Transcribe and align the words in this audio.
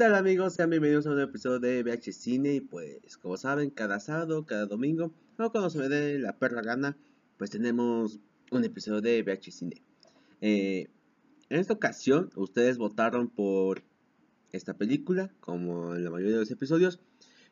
tal 0.00 0.14
amigos? 0.14 0.54
Sean 0.54 0.70
bienvenidos 0.70 1.06
a 1.06 1.10
un 1.10 1.20
episodio 1.20 1.58
de 1.58 1.82
VH 1.82 2.14
Cine 2.14 2.54
y 2.54 2.60
pues 2.62 3.18
como 3.18 3.36
saben 3.36 3.68
cada 3.68 4.00
sábado, 4.00 4.46
cada 4.46 4.64
domingo 4.64 5.12
o 5.36 5.52
cuando 5.52 5.68
se 5.68 5.76
me 5.76 5.90
dé 5.90 6.18
la 6.18 6.38
perra 6.38 6.62
gana 6.62 6.96
pues 7.36 7.50
tenemos 7.50 8.18
un 8.50 8.64
episodio 8.64 9.02
de 9.02 9.22
VH 9.22 9.52
Cine. 9.52 9.82
Eh, 10.40 10.88
en 11.50 11.60
esta 11.60 11.74
ocasión 11.74 12.30
ustedes 12.34 12.78
votaron 12.78 13.28
por 13.28 13.82
esta 14.52 14.72
película 14.72 15.34
como 15.38 15.94
en 15.94 16.02
la 16.02 16.10
mayoría 16.10 16.36
de 16.36 16.40
los 16.40 16.50
episodios 16.50 16.98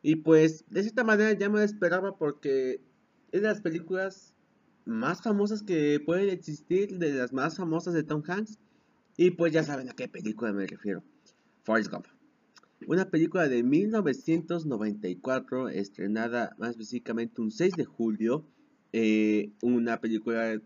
y 0.00 0.16
pues 0.16 0.64
de 0.70 0.84
cierta 0.84 1.04
manera 1.04 1.34
ya 1.34 1.50
me 1.50 1.62
esperaba 1.62 2.16
porque 2.16 2.80
es 3.30 3.42
de 3.42 3.48
las 3.48 3.60
películas 3.60 4.34
más 4.86 5.20
famosas 5.20 5.62
que 5.62 6.00
pueden 6.00 6.30
existir, 6.30 6.96
de 6.96 7.12
las 7.12 7.34
más 7.34 7.58
famosas 7.58 7.92
de 7.92 8.04
Tom 8.04 8.22
Hanks 8.26 8.58
y 9.18 9.32
pues 9.32 9.52
ya 9.52 9.64
saben 9.64 9.90
a 9.90 9.92
qué 9.92 10.08
película 10.08 10.50
me 10.54 10.66
refiero. 10.66 11.04
Forrest 11.62 11.90
Gump. 11.90 12.06
Una 12.86 13.10
película 13.10 13.48
de 13.48 13.64
1994, 13.64 15.68
estrenada 15.68 16.54
más 16.58 16.70
específicamente 16.70 17.42
un 17.42 17.50
6 17.50 17.74
de 17.74 17.84
julio. 17.84 18.46
Eh, 18.92 19.50
una 19.62 20.00
película 20.00 20.62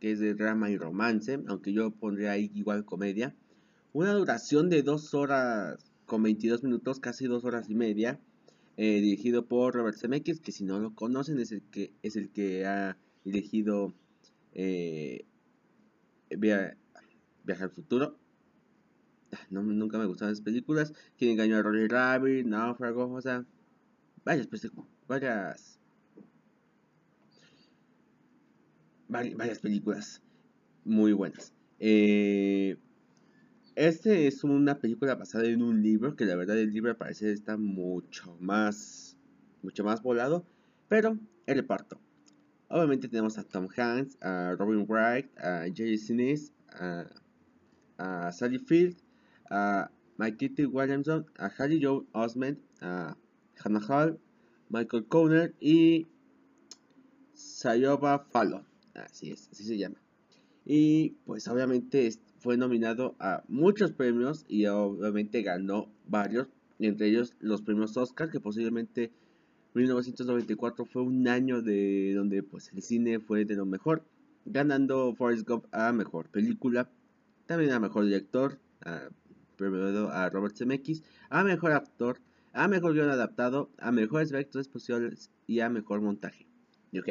que 0.00 0.12
es 0.12 0.18
de 0.18 0.34
drama 0.34 0.70
y 0.70 0.78
romance, 0.78 1.38
aunque 1.46 1.72
yo 1.72 1.90
pondría 1.90 2.32
ahí 2.32 2.50
igual 2.54 2.86
comedia. 2.86 3.36
Una 3.92 4.14
duración 4.14 4.70
de 4.70 4.82
2 4.82 5.14
horas 5.14 5.92
con 6.06 6.22
22 6.22 6.64
minutos, 6.64 6.98
casi 6.98 7.26
2 7.26 7.44
horas 7.44 7.68
y 7.68 7.74
media. 7.74 8.18
Eh, 8.76 9.00
dirigido 9.02 9.46
por 9.46 9.74
Robert 9.74 9.98
Zemeckis, 9.98 10.40
que 10.40 10.52
si 10.52 10.64
no 10.64 10.78
lo 10.78 10.94
conocen 10.94 11.38
es 11.38 11.52
el 11.52 11.60
que, 11.60 11.92
es 12.02 12.16
el 12.16 12.30
que 12.30 12.64
ha 12.64 12.96
dirigido 13.24 13.92
eh, 14.54 15.26
al 16.30 17.70
futuro 17.70 18.16
no, 19.50 19.62
nunca 19.62 19.98
me 19.98 20.06
gustaban 20.06 20.32
esas 20.32 20.44
películas. 20.44 20.92
Quien 21.18 21.32
engañó 21.32 21.56
a 21.56 21.62
Roger 21.62 21.90
Rabbit, 21.90 22.46
Náufrago, 22.46 23.12
o 23.12 23.20
sea, 23.20 23.44
varias, 24.24 24.48
varias, 25.08 25.78
varias 29.08 29.58
películas 29.58 30.22
muy 30.84 31.12
buenas. 31.12 31.52
Eh, 31.78 32.76
este 33.76 34.26
es 34.26 34.44
una 34.44 34.78
película 34.78 35.14
basada 35.14 35.46
en 35.46 35.62
un 35.62 35.82
libro, 35.82 36.16
que 36.16 36.26
la 36.26 36.36
verdad 36.36 36.58
el 36.58 36.72
libro 36.72 36.96
parece 36.96 37.32
está 37.32 37.56
mucho 37.56 38.36
más, 38.40 39.16
mucho 39.62 39.84
más 39.84 40.02
volado, 40.02 40.44
pero 40.88 41.18
el 41.46 41.56
reparto. 41.56 42.00
Obviamente 42.68 43.08
tenemos 43.08 43.38
a 43.38 43.44
Tom 43.44 43.68
Hanks, 43.74 44.18
a 44.22 44.54
Robin 44.58 44.86
Wright, 44.86 45.26
a 45.38 45.64
Jerry 45.74 45.98
Sinise, 45.98 46.52
a, 46.72 47.06
a 47.98 48.32
Sally 48.32 48.58
Field, 48.58 48.96
a 49.50 49.90
Mikey 50.16 50.66
Williamson, 50.66 51.26
a 51.38 51.46
Harry 51.58 51.80
Joe 51.82 52.04
Osment, 52.12 52.58
a 52.80 53.16
Hannah 53.62 53.80
Hall, 53.88 54.18
Michael 54.68 55.06
Conner 55.06 55.54
y 55.60 56.06
Sayoba 57.34 58.20
Fallon. 58.30 58.64
Así 58.94 59.30
es, 59.30 59.48
así 59.50 59.64
se 59.64 59.78
llama. 59.78 59.96
Y 60.64 61.10
pues 61.24 61.48
obviamente 61.48 62.10
fue 62.38 62.56
nominado 62.56 63.16
a 63.18 63.42
muchos 63.48 63.92
premios 63.92 64.44
y 64.48 64.66
obviamente 64.66 65.42
ganó 65.42 65.88
varios, 66.06 66.48
entre 66.78 67.08
ellos 67.08 67.34
los 67.40 67.62
premios 67.62 67.96
Oscar, 67.96 68.30
que 68.30 68.40
posiblemente 68.40 69.10
1994 69.74 70.84
fue 70.84 71.02
un 71.02 71.26
año 71.28 71.62
de 71.62 72.12
donde 72.14 72.42
pues 72.42 72.72
el 72.72 72.82
cine 72.82 73.20
fue 73.20 73.44
de 73.44 73.56
lo 73.56 73.66
mejor, 73.66 74.04
ganando 74.44 75.14
Forrest 75.14 75.46
Gump 75.46 75.66
a 75.72 75.92
mejor 75.92 76.28
película, 76.28 76.90
también 77.46 77.72
a 77.72 77.80
mejor 77.80 78.04
director, 78.04 78.58
a 78.82 79.08
premiado 79.60 80.10
a 80.10 80.28
Robert 80.30 80.56
Zemeckis 80.56 81.02
a 81.28 81.44
mejor 81.44 81.72
actor, 81.72 82.18
a 82.52 82.66
mejor 82.66 82.94
guion 82.94 83.10
adaptado, 83.10 83.70
a 83.78 83.92
mejores 83.92 84.32
efectos 84.32 84.62
especiales 84.62 85.30
y 85.46 85.60
a 85.60 85.68
mejor 85.68 86.00
montaje. 86.00 86.46
Y 86.90 86.98
ok, 86.98 87.08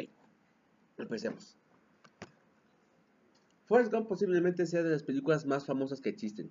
empecemos. 0.98 1.56
Forrest 3.66 3.92
Gump 3.92 4.08
posiblemente 4.08 4.66
sea 4.66 4.82
de 4.82 4.90
las 4.90 5.04
películas 5.04 5.46
más 5.46 5.64
famosas 5.64 6.00
que 6.00 6.08
existen. 6.08 6.50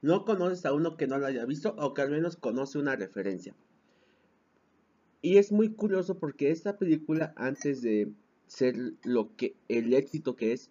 No 0.00 0.24
conoces 0.24 0.64
a 0.64 0.72
uno 0.72 0.96
que 0.96 1.06
no 1.06 1.18
lo 1.18 1.26
haya 1.26 1.44
visto 1.44 1.74
o 1.76 1.92
que 1.92 2.02
al 2.02 2.10
menos 2.10 2.36
conoce 2.36 2.78
una 2.78 2.96
referencia. 2.96 3.54
Y 5.20 5.36
es 5.36 5.52
muy 5.52 5.68
curioso 5.74 6.18
porque 6.18 6.50
esta 6.50 6.78
película, 6.78 7.32
antes 7.36 7.82
de 7.82 8.12
ser 8.46 8.76
lo 9.04 9.36
que 9.36 9.54
el 9.68 9.94
éxito 9.94 10.34
que 10.34 10.52
es, 10.52 10.70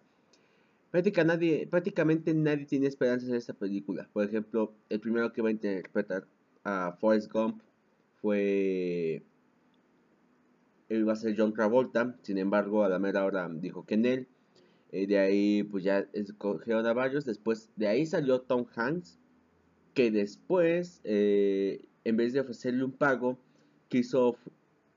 prácticamente 0.92 2.34
nadie 2.34 2.66
tiene 2.66 2.86
esperanzas 2.86 3.30
en 3.30 3.36
esta 3.36 3.54
película. 3.54 4.08
Por 4.12 4.24
ejemplo, 4.24 4.74
el 4.90 5.00
primero 5.00 5.32
que 5.32 5.40
va 5.40 5.48
a 5.48 5.52
interpretar 5.52 6.26
a 6.64 6.96
Forrest 7.00 7.32
Gump 7.32 7.62
fue. 8.20 9.22
Él 10.90 11.08
va 11.08 11.14
a 11.14 11.16
ser 11.16 11.34
John 11.36 11.54
Travolta. 11.54 12.14
Sin 12.22 12.36
embargo, 12.36 12.84
a 12.84 12.90
la 12.90 12.98
mera 12.98 13.24
hora 13.24 13.48
dijo 13.48 13.86
que 13.86 13.94
en 13.94 14.04
él. 14.04 14.28
Eh, 14.92 15.06
de 15.06 15.18
ahí, 15.18 15.62
pues 15.62 15.82
ya 15.82 16.06
escogieron 16.12 16.84
a 16.84 16.92
varios. 16.92 17.24
Después, 17.24 17.70
de 17.76 17.88
ahí 17.88 18.04
salió 18.04 18.42
Tom 18.42 18.66
Hanks. 18.76 19.18
Que 19.94 20.10
después, 20.10 21.00
eh, 21.04 21.86
en 22.04 22.16
vez 22.18 22.34
de 22.34 22.40
ofrecerle 22.40 22.84
un 22.84 22.92
pago, 22.92 23.38
quiso, 23.88 24.36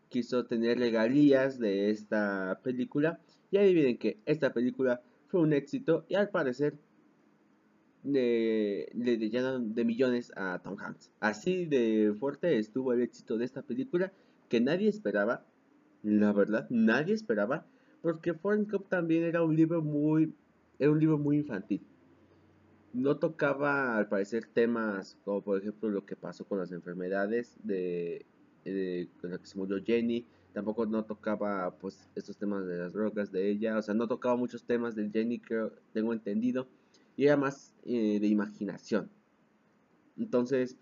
quiso 0.09 0.45
tener 0.45 0.77
regalías 0.77 1.57
de 1.57 1.89
esta 1.89 2.59
película. 2.63 3.21
Y 3.49 3.57
adivinen 3.57 3.97
que 3.97 4.17
esta 4.25 4.51
película 4.51 5.01
fue 5.27 5.41
un 5.41 5.53
éxito 5.53 6.05
y 6.07 6.15
al 6.15 6.29
parecer 6.29 6.75
le, 8.03 8.87
le 8.93 9.17
llenan 9.29 9.73
de 9.73 9.83
millones 9.83 10.31
a 10.35 10.59
Tom 10.59 10.77
Hanks. 10.79 11.11
Así 11.19 11.65
de 11.65 12.13
fuerte 12.19 12.57
estuvo 12.57 12.93
el 12.93 13.01
éxito 13.01 13.37
de 13.37 13.45
esta 13.45 13.61
película 13.61 14.11
que 14.49 14.61
nadie 14.61 14.89
esperaba, 14.89 15.43
la 16.03 16.31
verdad, 16.31 16.67
nadie 16.69 17.13
esperaba, 17.13 17.65
porque 18.01 18.33
Forrest 18.33 18.71
Gump 18.71 18.87
también 18.87 19.23
era 19.23 19.41
un 19.41 19.55
libro 19.55 19.81
muy, 19.81 20.33
era 20.77 20.91
un 20.91 20.99
libro 20.99 21.17
muy 21.17 21.37
infantil. 21.37 21.81
No 22.93 23.17
tocaba, 23.17 23.97
al 23.97 24.07
parecer, 24.07 24.45
temas 24.45 25.17
como 25.25 25.41
por 25.41 25.57
ejemplo 25.59 25.89
lo 25.89 26.05
que 26.05 26.15
pasó 26.15 26.45
con 26.45 26.59
las 26.59 26.71
enfermedades 26.71 27.57
de, 27.63 28.25
de 28.63 29.09
con 29.19 29.31
la 29.31 29.37
que 29.39 29.47
se 29.47 29.57
murió 29.57 29.83
Jenny, 29.83 30.25
tampoco 30.55 30.85
no 30.85 31.03
tocaba 31.03 31.69
pues 31.79 32.07
estos 32.15 32.37
temas 32.37 32.65
de 32.65 32.77
las 32.77 32.93
drogas 32.93 33.29
de 33.29 33.51
ella, 33.51 33.77
o 33.77 33.81
sea, 33.81 33.93
no 33.93 34.07
tocaba 34.07 34.37
muchos 34.37 34.63
temas 34.63 34.95
de 34.95 35.09
Jenny, 35.09 35.37
creo, 35.37 35.73
tengo 35.91 36.13
entendido, 36.13 36.65
y 37.17 37.25
era 37.25 37.35
más 37.35 37.75
eh, 37.83 38.21
de 38.21 38.27
imaginación. 38.27 39.11
Entonces, 40.17 40.77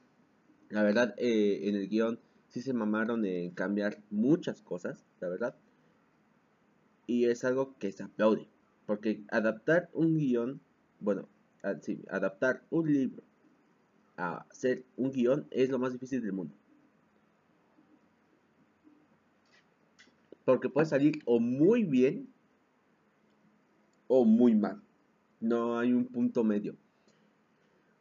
la 0.70 0.84
verdad, 0.84 1.16
eh, 1.18 1.62
en 1.64 1.76
el 1.76 1.90
guion 1.90 2.20
sí 2.50 2.62
se 2.62 2.72
mamaron 2.72 3.26
en 3.26 3.50
cambiar 3.50 3.98
muchas 4.12 4.62
cosas, 4.62 5.04
la 5.20 5.28
verdad, 5.28 5.56
y 7.08 7.26
es 7.26 7.44
algo 7.44 7.76
que 7.80 7.92
se 7.92 8.04
aplaude, 8.04 8.48
porque 8.86 9.24
adaptar 9.32 9.90
un 9.92 10.20
guion, 10.20 10.62
bueno, 11.00 11.28
sí, 11.82 12.06
adaptar 12.12 12.64
un 12.70 12.94
libro 12.94 13.24
a 14.18 14.46
hacer 14.52 14.86
un 14.98 15.12
guion 15.12 15.48
es 15.50 15.72
lo 15.72 15.80
más 15.80 15.94
difícil 15.94 16.22
del 16.22 16.34
mundo. 16.34 16.54
Porque 20.46 20.70
puede 20.70 20.88
salir 20.88 21.20
o 21.26 21.40
muy 21.40 21.84
bien 21.84 22.28
o 24.08 24.26
muy 24.26 24.56
mal. 24.56 24.82
No 25.40 25.78
hay 25.78 25.94
un 25.94 26.06
punto 26.06 26.44
medio. 26.44 26.76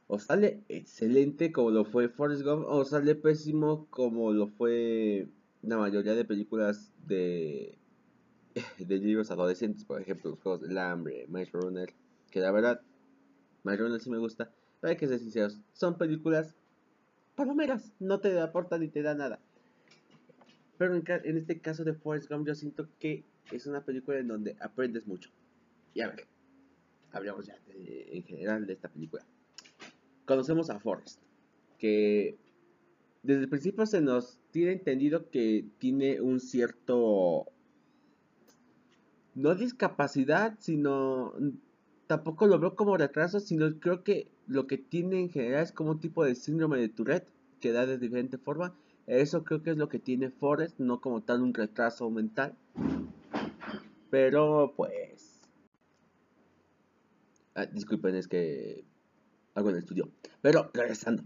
O 0.08 0.18
sale 0.18 0.62
excelente 0.68 1.52
como 1.52 1.70
lo 1.70 1.84
fue 1.84 2.08
Forrest 2.08 2.42
Gump 2.42 2.66
o 2.68 2.84
sale 2.84 3.14
pésimo 3.14 3.86
como 3.88 4.32
lo 4.32 4.46
fue 4.46 5.26
la 5.62 5.78
mayoría 5.78 6.14
de 6.14 6.24
películas 6.24 6.92
de, 7.06 7.78
libros 8.78 9.30
adolescentes. 9.30 9.84
Por 9.84 10.00
ejemplo, 10.00 10.30
los 10.30 10.40
Juegos 10.40 10.60
del 10.62 10.76
Hambre, 10.76 11.26
Maze 11.28 11.50
Runner. 11.52 11.88
Que 12.30 12.40
la 12.40 12.52
verdad, 12.52 12.82
Maze 13.62 13.78
Runner 13.78 14.00
sí 14.00 14.10
me 14.10 14.18
gusta. 14.18 14.50
Pero 14.80 14.90
hay 14.90 14.96
que 14.96 15.06
ser 15.06 15.18
sinceros, 15.20 15.60
son 15.72 15.96
películas 15.96 16.54
palomeras. 17.36 17.92
No 18.00 18.20
te 18.20 18.38
aportan 18.40 18.80
ni 18.80 18.88
te 18.88 19.02
da 19.02 19.14
nada. 19.14 19.38
Pero 20.82 20.96
en, 20.96 21.36
este 21.36 21.60
caso 21.60 21.84
de 21.84 21.94
Forrest 21.94 22.28
Gump 22.28 22.44
yo 22.44 22.56
siento 22.56 22.88
que 22.98 23.22
es 23.52 23.68
una 23.68 23.84
película 23.84 24.18
en 24.18 24.26
donde 24.26 24.56
aprendes 24.60 25.06
mucho. 25.06 25.30
Y 25.94 26.00
a 26.00 26.08
ver, 26.08 26.26
hablamos 27.12 27.46
ya 27.46 27.56
en 27.68 28.24
general 28.24 28.66
de 28.66 28.72
esta 28.72 28.88
película. 28.88 29.24
Conocemos 30.24 30.70
a 30.70 30.80
Forrest, 30.80 31.20
que 31.78 32.36
desde 33.22 33.42
el 33.42 33.48
principio 33.48 33.86
se 33.86 34.00
nos 34.00 34.40
tiene 34.50 34.72
entendido 34.72 35.30
que 35.30 35.66
tiene 35.78 36.20
un 36.20 36.40
cierto... 36.40 37.46
No 39.36 39.54
discapacidad, 39.54 40.56
sino... 40.58 41.32
Tampoco 42.08 42.48
lo 42.48 42.58
veo 42.58 42.74
como 42.74 42.96
retraso, 42.96 43.38
sino 43.38 43.78
creo 43.78 44.02
que 44.02 44.32
lo 44.48 44.66
que 44.66 44.78
tiene 44.78 45.20
en 45.20 45.30
general 45.30 45.62
es 45.62 45.70
como 45.70 45.92
un 45.92 46.00
tipo 46.00 46.24
de 46.24 46.34
síndrome 46.34 46.80
de 46.80 46.88
Tourette, 46.88 47.30
que 47.60 47.70
da 47.70 47.86
de 47.86 47.98
diferente 47.98 48.36
forma 48.36 48.74
eso 49.20 49.44
creo 49.44 49.62
que 49.62 49.70
es 49.70 49.76
lo 49.76 49.88
que 49.88 49.98
tiene 49.98 50.30
Forrest, 50.30 50.78
no 50.78 51.00
como 51.00 51.22
tal 51.22 51.42
un 51.42 51.54
retraso 51.54 52.08
mental. 52.10 52.56
Pero 54.10 54.74
pues... 54.76 55.40
Ah, 57.54 57.66
disculpen, 57.66 58.14
es 58.14 58.28
que 58.28 58.84
algo 59.54 59.70
en 59.70 59.76
el 59.76 59.82
estudio. 59.82 60.08
Pero 60.40 60.70
regresando. 60.72 61.22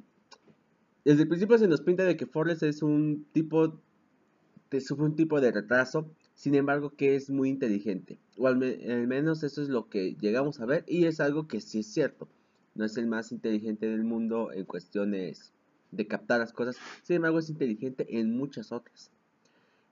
desde 1.04 1.22
el 1.22 1.28
principio 1.28 1.58
se 1.58 1.68
nos 1.68 1.80
pinta 1.82 2.04
de 2.04 2.16
que 2.16 2.26
Forrest 2.26 2.62
es 2.62 2.82
un 2.82 3.26
tipo, 3.32 3.80
te 4.68 4.80
sufre 4.80 5.04
un 5.04 5.16
tipo 5.16 5.40
de 5.40 5.52
retraso, 5.52 6.10
sin 6.34 6.54
embargo 6.54 6.90
que 6.90 7.16
es 7.16 7.30
muy 7.30 7.48
inteligente, 7.48 8.18
o 8.36 8.46
al, 8.46 8.56
menos 8.56 9.42
eso 9.42 9.62
es 9.62 9.68
lo 9.68 9.88
que 9.88 10.16
llegamos 10.20 10.60
a 10.60 10.66
ver, 10.66 10.84
y 10.86 11.06
es 11.06 11.20
algo 11.20 11.46
que 11.46 11.60
sí 11.60 11.80
es 11.80 11.86
cierto, 11.86 12.28
no 12.74 12.84
es 12.84 12.96
el 12.96 13.06
más 13.06 13.32
inteligente 13.32 13.88
del 13.88 14.04
mundo 14.04 14.52
en 14.52 14.64
cuestiones 14.64 15.52
de 15.90 16.06
captar 16.06 16.40
las 16.40 16.52
cosas, 16.52 16.76
sin 17.02 17.16
embargo 17.16 17.38
es 17.38 17.50
inteligente 17.50 18.18
en 18.18 18.36
muchas 18.36 18.72
otras. 18.72 19.10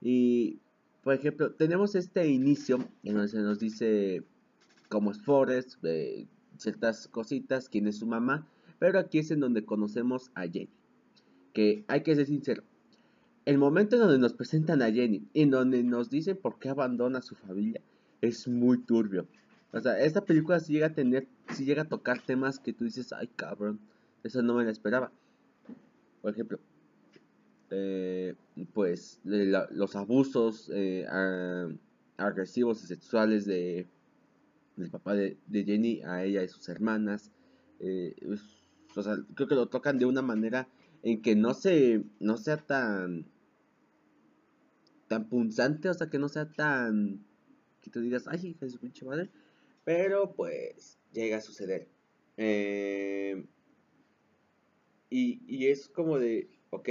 Y, 0.01 0.59
por 1.03 1.13
ejemplo, 1.13 1.51
tenemos 1.51 1.95
este 1.95 2.27
inicio 2.27 2.79
en 3.03 3.13
donde 3.13 3.29
se 3.29 3.39
nos 3.39 3.59
dice 3.59 4.23
cómo 4.89 5.11
es 5.11 5.21
Forrest, 5.21 5.83
ciertas 6.57 7.07
cositas, 7.07 7.69
quién 7.69 7.87
es 7.87 7.97
su 7.97 8.05
mamá, 8.05 8.47
pero 8.79 8.99
aquí 8.99 9.19
es 9.19 9.31
en 9.31 9.39
donde 9.39 9.65
conocemos 9.65 10.31
a 10.35 10.43
Jenny. 10.43 10.69
Que 11.53 11.85
hay 11.87 12.03
que 12.03 12.15
ser 12.15 12.25
sincero, 12.25 12.63
el 13.45 13.59
momento 13.59 13.95
en 13.95 14.01
donde 14.01 14.17
nos 14.17 14.33
presentan 14.33 14.81
a 14.81 14.91
Jenny, 14.91 15.23
en 15.35 15.51
donde 15.51 15.83
nos 15.83 16.09
dicen 16.09 16.35
por 16.35 16.57
qué 16.57 16.69
abandona 16.69 17.19
a 17.19 17.21
su 17.21 17.35
familia, 17.35 17.79
es 18.21 18.47
muy 18.47 18.79
turbio. 18.79 19.27
O 19.71 19.79
sea, 19.79 19.99
esta 19.99 20.25
película 20.25 20.59
sí 20.59 20.73
llega 20.73 20.87
a 20.87 20.93
tener, 20.93 21.27
sí 21.53 21.63
llega 21.63 21.83
a 21.83 21.87
tocar 21.87 22.21
temas 22.21 22.57
que 22.57 22.73
tú 22.73 22.85
dices, 22.85 23.13
ay 23.13 23.27
cabrón, 23.35 23.79
eso 24.23 24.41
no 24.41 24.55
me 24.55 24.63
lo 24.63 24.71
esperaba. 24.71 25.11
Por 26.25 26.33
ejemplo, 26.33 26.59
eh, 27.69 28.33
pues 28.73 29.21
los 29.23 29.95
abusos 29.95 30.71
eh, 30.73 31.05
agresivos 32.17 32.83
y 32.83 32.87
sexuales 32.87 33.45
de 33.45 33.85
del 34.75 34.89
papá 34.89 35.13
de, 35.13 35.37
Jenny 35.51 36.01
a 36.01 36.23
ella 36.23 36.41
y 36.41 36.47
sus 36.47 36.67
hermanas. 36.67 37.29
Eh, 37.79 38.15
creo 39.35 39.47
que 39.47 39.53
lo 39.53 39.67
tocan 39.67 39.99
de 39.99 40.05
una 40.05 40.23
manera 40.23 40.67
en 41.03 41.21
que 41.21 41.35
no 41.35 41.53
se 41.53 42.03
no 42.19 42.37
sea 42.37 42.57
tan 42.57 43.27
tan 45.07 45.29
punzante, 45.29 45.89
o 45.89 45.93
sea, 45.93 46.09
que 46.09 46.17
no 46.17 46.27
sea 46.27 46.51
tan 46.51 47.23
que 47.81 47.91
tú 47.91 48.01
digas, 48.01 48.27
ay, 48.27 48.47
hija 48.47 48.65
de 48.65 48.71
su 48.71 48.79
pinche 48.79 49.05
madre, 49.05 49.29
pero 49.83 50.33
pues 50.33 50.97
llega 51.13 51.37
a 51.37 51.41
suceder. 51.41 51.87
Y, 55.17 55.67
es 55.67 55.87
como 55.87 56.19
de, 56.19 56.49
ok, 56.71 56.89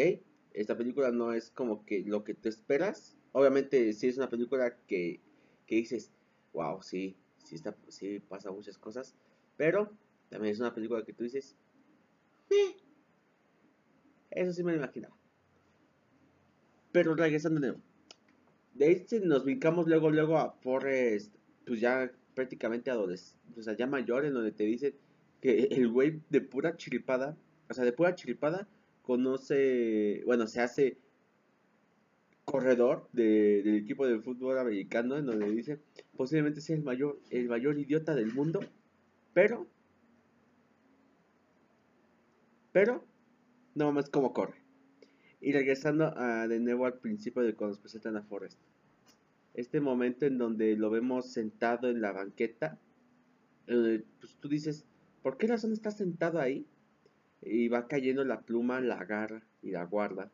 esta 0.53 0.77
película 0.77 1.11
no 1.11 1.33
es 1.33 1.51
como 1.51 1.85
que 1.85 2.03
lo 2.05 2.25
que 2.25 2.35
te 2.35 2.49
esperas. 2.49 3.17
Obviamente 3.33 3.93
sí 3.93 4.09
es 4.09 4.17
una 4.17 4.31
película 4.31 4.77
que, 4.87 5.21
que 5.67 5.77
dices, 5.77 6.11
wow, 6.53 6.83
sí, 6.83 7.17
sí, 7.37 7.57
está, 7.57 7.77
pasa 8.29 8.51
muchas 8.51 8.79
cosas. 8.79 9.15
Pero 9.57 9.91
también 10.31 10.55
es 10.55 10.61
una 10.61 10.75
película 10.75 11.05
que 11.05 11.13
tú 11.13 11.25
dices, 11.25 11.55
eh, 12.51 12.77
eso 14.31 14.53
sí 14.53 14.63
me 14.65 14.73
lo 14.73 14.79
imaginaba. 14.79 15.15
Pero 16.93 17.15
regresando 17.15 17.61
de 17.61 17.67
nuevo. 17.69 17.83
De 18.73 18.87
ahí 18.87 19.07
nos 19.23 19.45
brincamos 19.45 19.87
luego, 19.87 20.11
luego 20.11 20.39
a 20.39 20.51
Forrest, 20.51 21.35
pues 21.67 21.81
ya 21.81 22.11
prácticamente 22.35 22.91
adolescente, 22.91 23.61
o 23.61 23.63
sea, 23.63 23.77
ya 23.77 23.87
mayor, 23.87 24.25
en 24.25 24.35
donde 24.35 24.51
te 24.51 24.65
dice 24.65 24.97
que 25.41 25.65
el 25.71 25.89
güey 25.89 26.21
de 26.31 26.41
pura 26.41 26.77
chiripada, 26.77 27.37
o 27.69 27.75
sea, 27.75 27.85
de 27.85 27.93
pura 27.93 28.15
chiripada, 28.15 28.69
conoce, 29.03 30.23
bueno, 30.25 30.47
se 30.47 30.61
hace 30.61 30.99
corredor 32.45 33.09
del 33.13 33.75
equipo 33.77 34.07
de 34.07 34.21
fútbol 34.21 34.59
americano, 34.59 35.17
en 35.17 35.27
donde 35.27 35.51
dice, 35.51 35.81
posiblemente 36.17 36.61
sea 36.61 36.77
el 36.77 36.83
mayor, 36.83 37.21
el 37.31 37.49
mayor 37.49 37.79
idiota 37.79 38.15
del 38.15 38.33
mundo, 38.33 38.61
pero, 39.33 39.67
pero, 42.73 43.05
no 43.75 43.93
más 43.93 44.11
como 44.11 44.33
corre. 44.33 44.63
Y 45.41 45.53
regresando 45.53 46.17
a, 46.17 46.49
de 46.49 46.61
nuevo 46.61 46.87
al 46.87 46.99
principio 46.99 47.43
de 47.43 47.55
cuando 47.55 47.73
nos 47.73 47.81
presentan 47.81 48.17
a 48.17 48.23
Forrest. 48.23 48.59
Este 49.55 49.81
momento 49.81 50.27
en 50.27 50.39
donde 50.39 50.77
lo 50.77 50.91
vemos 50.91 51.33
sentado 51.33 51.89
en 51.89 52.01
la 52.01 52.13
banqueta, 52.13 52.79
pues 53.67 54.37
tú 54.41 54.49
dices, 54.49 54.85
¿por 55.23 55.37
qué 55.37 55.47
razón 55.47 55.73
está 55.73 55.91
sentado 55.91 56.41
ahí? 56.41 56.67
Y 57.45 57.69
va 57.69 57.89
cayendo 57.89 58.25
la 58.25 58.41
pluma, 58.43 58.81
la 58.81 58.99
agarra 58.99 59.43
y 59.63 59.71
la 59.71 59.85
guarda. 59.85 60.31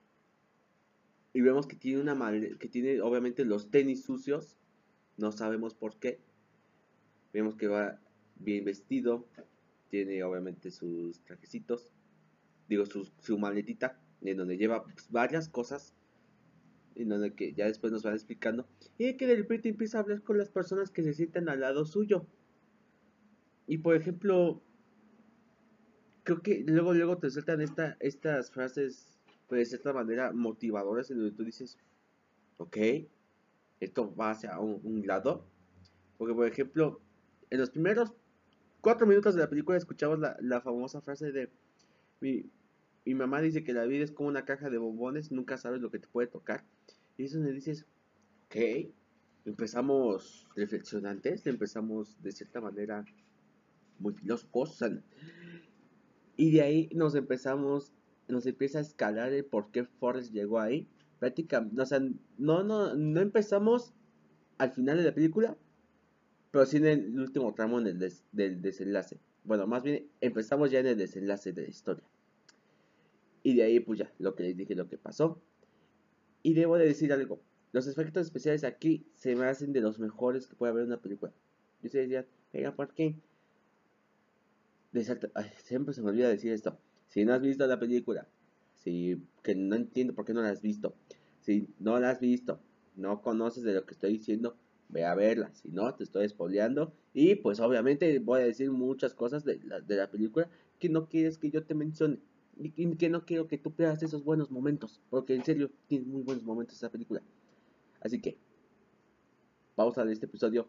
Y 1.32 1.40
vemos 1.40 1.66
que 1.66 1.76
tiene 1.76 2.00
una 2.00 2.14
mal 2.14 2.58
que 2.58 2.68
tiene 2.68 3.00
obviamente 3.00 3.44
los 3.44 3.70
tenis 3.70 4.02
sucios, 4.02 4.56
no 5.16 5.32
sabemos 5.32 5.74
por 5.74 5.98
qué. 5.98 6.20
Vemos 7.32 7.54
que 7.54 7.68
va 7.68 8.00
bien 8.36 8.64
vestido, 8.64 9.28
tiene 9.88 10.22
obviamente 10.24 10.70
sus 10.70 11.20
trajecitos, 11.22 11.92
digo 12.68 12.86
su, 12.86 13.04
su 13.20 13.38
maletita, 13.38 14.00
en 14.22 14.36
donde 14.36 14.56
lleva 14.56 14.84
varias 15.10 15.48
cosas, 15.48 15.94
en 16.96 17.08
donde 17.08 17.34
que 17.34 17.52
ya 17.52 17.66
después 17.66 17.92
nos 17.92 18.02
van 18.02 18.14
explicando. 18.14 18.66
Y 18.98 19.16
que 19.16 19.26
de 19.26 19.36
repente 19.36 19.68
empieza 19.68 19.98
a 19.98 20.02
hablar 20.02 20.22
con 20.22 20.38
las 20.38 20.50
personas 20.50 20.90
que 20.90 21.02
se 21.02 21.14
sientan 21.14 21.48
al 21.48 21.60
lado 21.60 21.84
suyo. 21.84 22.26
Y 23.66 23.78
por 23.78 23.94
ejemplo, 23.94 24.62
creo 26.22 26.42
que 26.42 26.64
luego, 26.66 26.94
luego 26.94 27.18
te 27.18 27.30
sueltan 27.30 27.60
esta, 27.60 27.96
estas 28.00 28.50
frases, 28.50 29.18
pues 29.48 29.60
de 29.60 29.66
cierta 29.66 29.92
manera, 29.92 30.32
motivadoras, 30.32 31.10
en 31.10 31.18
donde 31.18 31.36
tú 31.36 31.44
dices, 31.44 31.78
ok, 32.58 32.76
esto 33.80 34.14
va 34.14 34.30
hacia 34.30 34.58
un, 34.58 35.06
lado. 35.06 35.46
Porque, 36.18 36.34
por 36.34 36.46
ejemplo, 36.46 37.00
en 37.50 37.60
los 37.60 37.70
primeros 37.70 38.12
cuatro 38.80 39.06
minutos 39.06 39.34
de 39.34 39.40
la 39.40 39.48
película 39.48 39.78
escuchamos 39.78 40.18
la, 40.18 40.60
famosa 40.60 41.00
frase 41.00 41.32
de 41.32 41.50
mi, 42.20 42.50
mi, 43.04 43.14
mamá 43.14 43.40
dice 43.40 43.64
que 43.64 43.72
la 43.72 43.84
vida 43.84 44.04
es 44.04 44.12
como 44.12 44.28
una 44.28 44.44
caja 44.44 44.68
de 44.68 44.78
bombones, 44.78 45.32
nunca 45.32 45.56
sabes 45.56 45.80
lo 45.80 45.90
que 45.90 45.98
te 45.98 46.08
puede 46.08 46.28
tocar. 46.28 46.64
Y 47.16 47.24
eso 47.24 47.38
me 47.40 47.52
dices, 47.52 47.86
ok, 48.46 48.90
empezamos 49.46 50.46
reflexionantes, 50.54 51.46
empezamos 51.46 52.22
de 52.22 52.32
cierta 52.32 52.60
manera 52.60 53.04
muy 53.98 54.14
filósofos. 54.14 54.82
Y 56.40 56.52
de 56.52 56.62
ahí 56.62 56.88
nos 56.94 57.14
empezamos, 57.16 57.92
nos 58.26 58.46
empieza 58.46 58.78
a 58.78 58.80
escalar 58.80 59.30
el 59.34 59.44
por 59.44 59.70
qué 59.70 59.84
Forrest 59.84 60.32
llegó 60.32 60.58
ahí. 60.58 60.88
Prácticamente, 61.18 61.82
o 61.82 61.84
sea, 61.84 62.00
no, 62.38 62.64
no, 62.64 62.94
no 62.94 63.20
empezamos 63.20 63.92
al 64.56 64.70
final 64.70 64.96
de 64.96 65.04
la 65.04 65.14
película, 65.14 65.58
pero 66.50 66.64
sí 66.64 66.78
en 66.78 66.86
el 66.86 67.20
último 67.20 67.52
tramo 67.52 67.82
del, 67.82 68.10
del 68.32 68.62
desenlace. 68.62 69.20
Bueno, 69.44 69.66
más 69.66 69.82
bien 69.82 70.08
empezamos 70.22 70.70
ya 70.70 70.80
en 70.80 70.86
el 70.86 70.96
desenlace 70.96 71.52
de 71.52 71.60
la 71.60 71.68
historia. 71.68 72.04
Y 73.42 73.54
de 73.54 73.64
ahí, 73.64 73.78
pues 73.78 73.98
ya, 73.98 74.10
lo 74.18 74.34
que 74.34 74.44
les 74.44 74.56
dije, 74.56 74.74
lo 74.74 74.88
que 74.88 74.96
pasó. 74.96 75.42
Y 76.42 76.54
debo 76.54 76.78
de 76.78 76.86
decir 76.86 77.12
algo. 77.12 77.42
Los 77.72 77.86
efectos 77.86 78.24
especiales 78.24 78.64
aquí 78.64 79.06
se 79.14 79.36
me 79.36 79.44
hacen 79.44 79.74
de 79.74 79.82
los 79.82 79.98
mejores 79.98 80.46
que 80.46 80.56
puede 80.56 80.70
haber 80.70 80.84
en 80.84 80.92
una 80.92 81.02
película. 81.02 81.34
Y 81.82 81.88
ustedes 81.88 82.08
dirán, 82.08 82.26
venga, 82.50 82.74
¿por 82.74 82.94
qué? 82.94 83.20
Siempre 84.92 85.94
se 85.94 86.02
me 86.02 86.10
olvida 86.10 86.28
decir 86.28 86.52
esto. 86.52 86.78
Si 87.08 87.24
no 87.24 87.32
has 87.32 87.40
visto 87.40 87.66
la 87.66 87.78
película, 87.78 88.28
si 88.74 89.22
que 89.42 89.54
no 89.54 89.76
entiendo 89.76 90.14
por 90.14 90.24
qué 90.24 90.34
no 90.34 90.42
la 90.42 90.50
has 90.50 90.62
visto. 90.62 90.94
Si 91.40 91.68
no 91.78 91.98
la 91.98 92.10
has 92.10 92.20
visto, 92.20 92.60
no 92.96 93.22
conoces 93.22 93.62
de 93.62 93.74
lo 93.74 93.86
que 93.86 93.94
estoy 93.94 94.12
diciendo, 94.12 94.56
ve 94.88 95.04
a 95.04 95.14
verla. 95.14 95.50
Si 95.54 95.70
no, 95.70 95.94
te 95.94 96.04
estoy 96.04 96.28
spoileando. 96.28 96.92
Y 97.14 97.36
pues 97.36 97.60
obviamente 97.60 98.18
voy 98.18 98.40
a 98.40 98.44
decir 98.44 98.70
muchas 98.70 99.14
cosas 99.14 99.44
de 99.44 99.60
la, 99.64 99.80
de 99.80 99.96
la 99.96 100.10
película 100.10 100.48
que 100.78 100.88
no 100.88 101.08
quieres 101.08 101.38
que 101.38 101.50
yo 101.50 101.64
te 101.64 101.74
mencione. 101.74 102.18
Y 102.58 102.94
que 102.96 103.08
no 103.08 103.24
quiero 103.24 103.48
que 103.48 103.56
tú 103.56 103.72
veas 103.76 104.02
esos 104.02 104.24
buenos 104.24 104.50
momentos. 104.50 105.00
Porque 105.08 105.34
en 105.34 105.44
serio, 105.44 105.70
tiene 105.86 106.06
muy 106.06 106.22
buenos 106.22 106.44
momentos 106.44 106.76
esa 106.76 106.90
película. 106.90 107.22
Así 108.00 108.20
que, 108.20 108.36
pausa 109.74 110.04
de 110.04 110.12
este 110.12 110.26
episodio. 110.26 110.68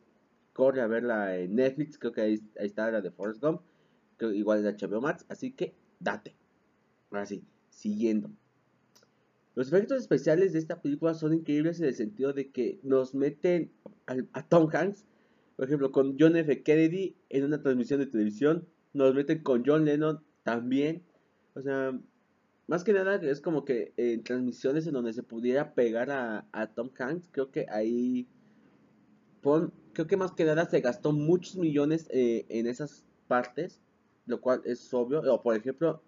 Corre 0.54 0.82
a 0.82 0.88
verla 0.88 1.38
en 1.38 1.56
Netflix. 1.56 1.98
Creo 1.98 2.14
que 2.14 2.22
ahí, 2.22 2.42
ahí 2.60 2.68
está 2.68 2.90
la 2.92 3.02
de 3.02 3.12
Forrest 3.12 3.42
Gump 3.42 3.62
igual 4.32 4.66
es 4.66 4.82
HBO 4.82 5.02
Max, 5.02 5.26
así 5.30 5.52
que 5.52 5.74
date. 6.00 6.36
Ahora 7.10 7.26
sí, 7.26 7.44
siguiendo. 7.70 8.30
Los 9.56 9.68
efectos 9.68 10.00
especiales 10.00 10.54
de 10.54 10.60
esta 10.60 10.82
película 10.82 11.14
son 11.14 11.34
increíbles 11.34 11.80
en 11.80 11.88
el 11.88 11.96
sentido 11.96 12.32
de 12.32 12.52
que 12.52 12.80
nos 12.84 13.14
meten 13.14 13.72
a, 14.06 14.48
Tom 14.48 14.70
Hanks, 14.72 15.06
por 15.58 15.66
ejemplo, 15.66 15.92
con 15.92 16.16
John 16.18 16.38
F. 16.38 16.64
Kennedy 16.64 17.16
en 17.30 17.44
una 17.44 17.62
transmisión 17.62 18.00
de 18.00 18.06
televisión, 18.06 18.68
nos 18.94 19.14
meten 19.14 19.44
con 19.44 19.64
John 19.66 19.84
Lennon 19.86 20.24
también. 20.44 21.04
O 21.54 21.62
sea, 21.62 22.00
más 22.68 22.86
que 22.86 22.94
nada 22.94 23.16
es 23.16 23.42
como 23.42 23.66
que 23.66 23.94
en 23.98 24.24
transmisiones 24.24 24.88
en 24.88 24.94
donde 24.94 25.12
se 25.12 25.24
pudiera 25.24 25.74
pegar 25.74 26.12
a, 26.12 26.72
Tom 26.74 26.90
Hanks, 26.98 27.28
creo 27.32 27.52
que 27.52 27.66
ahí, 27.70 28.28
creo 29.42 30.08
que 30.08 30.18
más 30.18 30.32
que 30.32 30.46
nada 30.46 30.70
se 30.70 30.80
gastó 30.80 31.12
muchos 31.12 31.58
millones 31.58 32.08
eh, 32.12 32.46
en 32.48 32.68
esas 32.68 33.04
partes 33.28 33.82
lo 34.32 34.42
cual 34.42 34.62
es 34.66 34.94
obvio. 34.94 35.22
O 35.22 35.42
por 35.42 35.56
ejemplo, 35.56 36.02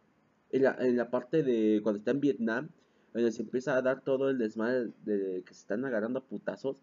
en 0.52 0.64
la, 0.64 0.76
en 0.80 0.98
la 0.98 1.10
parte 1.10 1.44
de 1.44 1.82
cuando 1.84 2.00
está 2.00 2.12
en 2.12 2.22
Vietnam, 2.22 2.70
donde 3.14 3.32
se 3.32 3.44
empieza 3.44 3.78
a 3.78 3.82
dar 3.82 4.02
todo 4.02 4.30
el 4.30 4.38
desmadre 4.38 4.92
de 5.06 5.44
que 5.46 5.54
se 5.54 5.62
están 5.62 5.86
agarrando 5.86 6.24
putazos. 6.24 6.82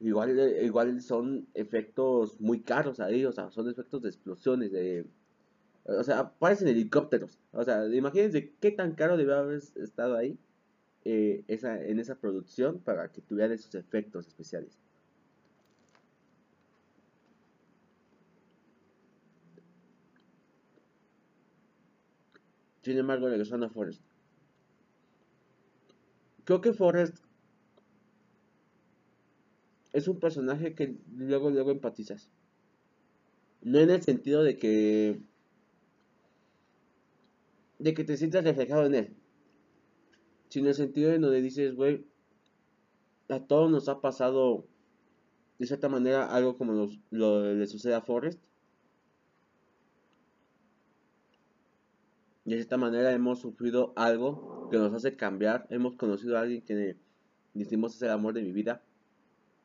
Igual, 0.00 0.38
igual 0.62 1.00
son 1.02 1.48
efectos 1.54 2.40
muy 2.40 2.60
caros 2.60 3.00
ahí, 3.00 3.24
o 3.24 3.32
sea, 3.32 3.50
son 3.50 3.68
efectos 3.68 4.02
de 4.02 4.08
explosiones, 4.10 4.70
de, 4.70 5.06
O 5.84 6.04
sea, 6.04 6.20
aparecen 6.20 6.68
helicópteros. 6.68 7.38
O 7.52 7.64
sea, 7.64 7.84
imagínense 7.86 8.52
qué 8.60 8.70
tan 8.70 8.92
caro 8.94 9.16
debe 9.16 9.34
haber 9.34 9.56
estado 9.56 10.16
ahí 10.16 10.38
eh, 11.04 11.42
esa, 11.48 11.82
en 11.82 11.98
esa 11.98 12.14
producción 12.14 12.78
para 12.78 13.10
que 13.10 13.22
tuviera 13.22 13.54
esos 13.54 13.74
efectos 13.74 14.28
especiales. 14.28 14.78
Sin 22.88 22.96
embargo, 22.96 23.28
regresando 23.28 23.66
a 23.66 23.68
Forrest. 23.68 24.00
Creo 26.44 26.62
que 26.62 26.72
Forrest 26.72 27.18
es 29.92 30.08
un 30.08 30.18
personaje 30.18 30.74
que 30.74 30.96
luego, 31.14 31.50
luego 31.50 31.70
empatizas. 31.70 32.30
No 33.60 33.78
en 33.78 33.90
el 33.90 34.00
sentido 34.00 34.42
de 34.42 34.56
que. 34.56 35.20
de 37.78 37.92
que 37.92 38.04
te 38.04 38.16
sientas 38.16 38.44
reflejado 38.44 38.86
en 38.86 38.94
él. 38.94 39.16
Sino 40.48 40.64
en 40.64 40.68
el 40.70 40.74
sentido 40.74 41.10
de 41.10 41.18
donde 41.18 41.42
dices, 41.42 41.74
güey, 41.74 42.06
a 43.28 43.40
todos 43.40 43.70
nos 43.70 43.90
ha 43.90 44.00
pasado 44.00 44.64
de 45.58 45.66
cierta 45.66 45.90
manera 45.90 46.34
algo 46.34 46.56
como 46.56 46.88
lo 47.10 47.54
le 47.54 47.66
sucede 47.66 47.92
a 47.92 48.00
Forrest. 48.00 48.47
De 52.54 52.60
esta 52.60 52.76
manera 52.76 53.12
hemos 53.12 53.40
sufrido 53.40 53.92
algo 53.96 54.68
que 54.70 54.78
nos 54.78 54.92
hace 54.94 55.16
cambiar. 55.16 55.66
Hemos 55.70 55.96
conocido 55.96 56.36
a 56.36 56.42
alguien 56.42 56.62
que 56.62 56.96
decimos 57.54 57.94
es 57.94 58.02
el 58.02 58.10
amor 58.10 58.34
de 58.34 58.42
mi 58.42 58.52
vida. 58.52 58.82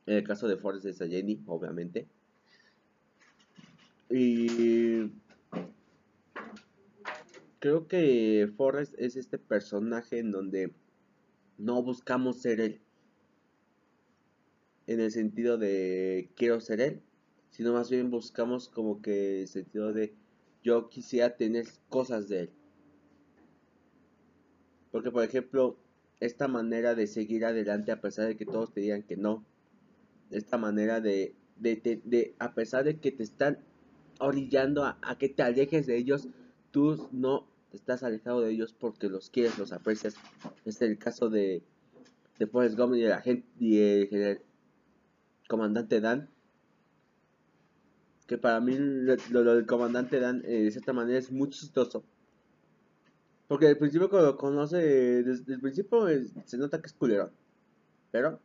En 0.05 0.15
el 0.15 0.23
caso 0.23 0.47
de 0.47 0.57
Forrest 0.57 0.85
es 0.85 1.01
a 1.01 1.07
Jenny, 1.07 1.41
obviamente. 1.45 2.07
Y 4.09 5.11
creo 7.59 7.87
que 7.87 8.51
Forrest 8.57 8.93
es 8.97 9.15
este 9.15 9.37
personaje 9.37 10.19
en 10.19 10.31
donde 10.31 10.73
no 11.57 11.81
buscamos 11.81 12.41
ser 12.41 12.59
él. 12.59 12.81
En 14.87 14.99
el 14.99 15.11
sentido 15.11 15.57
de 15.57 16.31
quiero 16.35 16.59
ser 16.59 16.81
él. 16.81 17.01
Sino 17.49 17.71
más 17.71 17.89
bien 17.89 18.09
buscamos 18.09 18.67
como 18.67 19.01
que 19.01 19.41
el 19.41 19.47
sentido 19.47 19.93
de 19.93 20.15
yo 20.63 20.89
quisiera 20.89 21.35
tener 21.37 21.67
cosas 21.87 22.27
de 22.27 22.39
él. 22.41 22.49
Porque, 24.93 25.09
por 25.09 25.23
ejemplo, 25.23 25.75
esta 26.19 26.47
manera 26.47 26.93
de 26.93 27.07
seguir 27.07 27.45
adelante 27.45 27.91
a 27.91 27.99
pesar 27.99 28.27
de 28.27 28.37
que 28.37 28.45
todos 28.45 28.71
te 28.71 28.81
digan 28.81 29.01
que 29.01 29.17
no. 29.17 29.43
Esta 30.29 30.59
manera 30.59 31.01
de, 31.01 31.33
de, 31.57 32.35
a 32.37 32.53
pesar 32.53 32.83
de 32.83 32.99
que 32.99 33.11
te 33.11 33.23
están 33.23 33.57
orillando 34.19 34.85
a, 34.85 35.17
que 35.17 35.29
te 35.29 35.41
alejes 35.41 35.87
de 35.87 35.97
ellos, 35.97 36.27
tú 36.69 37.09
no 37.11 37.47
estás 37.71 38.03
alejado 38.03 38.41
de 38.41 38.51
ellos 38.51 38.75
porque 38.77 39.09
los 39.09 39.31
quieres, 39.31 39.57
los 39.57 39.71
aprecias. 39.71 40.13
Es 40.63 40.79
el 40.83 40.99
caso 40.99 41.27
de, 41.27 41.63
de 42.37 42.45
Forrest 42.45 42.77
Gump 42.77 42.93
y 42.93 43.03
el 43.03 43.13
agente 43.13 43.47
y 43.59 43.79
el, 43.79 44.41
comandante 45.49 46.01
Dan. 46.01 46.29
Que 48.27 48.37
para 48.37 48.59
mí 48.59 48.75
lo, 48.77 49.55
del 49.55 49.65
comandante 49.65 50.19
Dan 50.19 50.43
eh, 50.45 50.65
de 50.65 50.69
cierta 50.69 50.93
manera 50.93 51.17
es 51.17 51.31
muy 51.31 51.49
chistoso. 51.49 52.03
Porque 53.47 53.67
al 53.67 53.77
principio 53.77 54.09
cuando 54.09 54.37
conoce, 54.37 54.77
desde 54.77 55.53
el 55.53 55.59
principio 55.59 56.07
se 56.45 56.57
nota 56.57 56.81
que 56.81 56.87
es 56.87 56.93
culero. 56.93 57.29
Pero... 58.11 58.39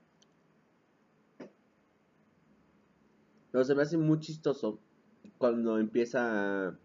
Pero 3.51 3.65
se 3.65 3.75
me 3.75 3.83
hace 3.83 3.97
muy 3.97 4.21
chistoso 4.21 4.79
cuando 5.39 5.79
empieza... 5.79 6.77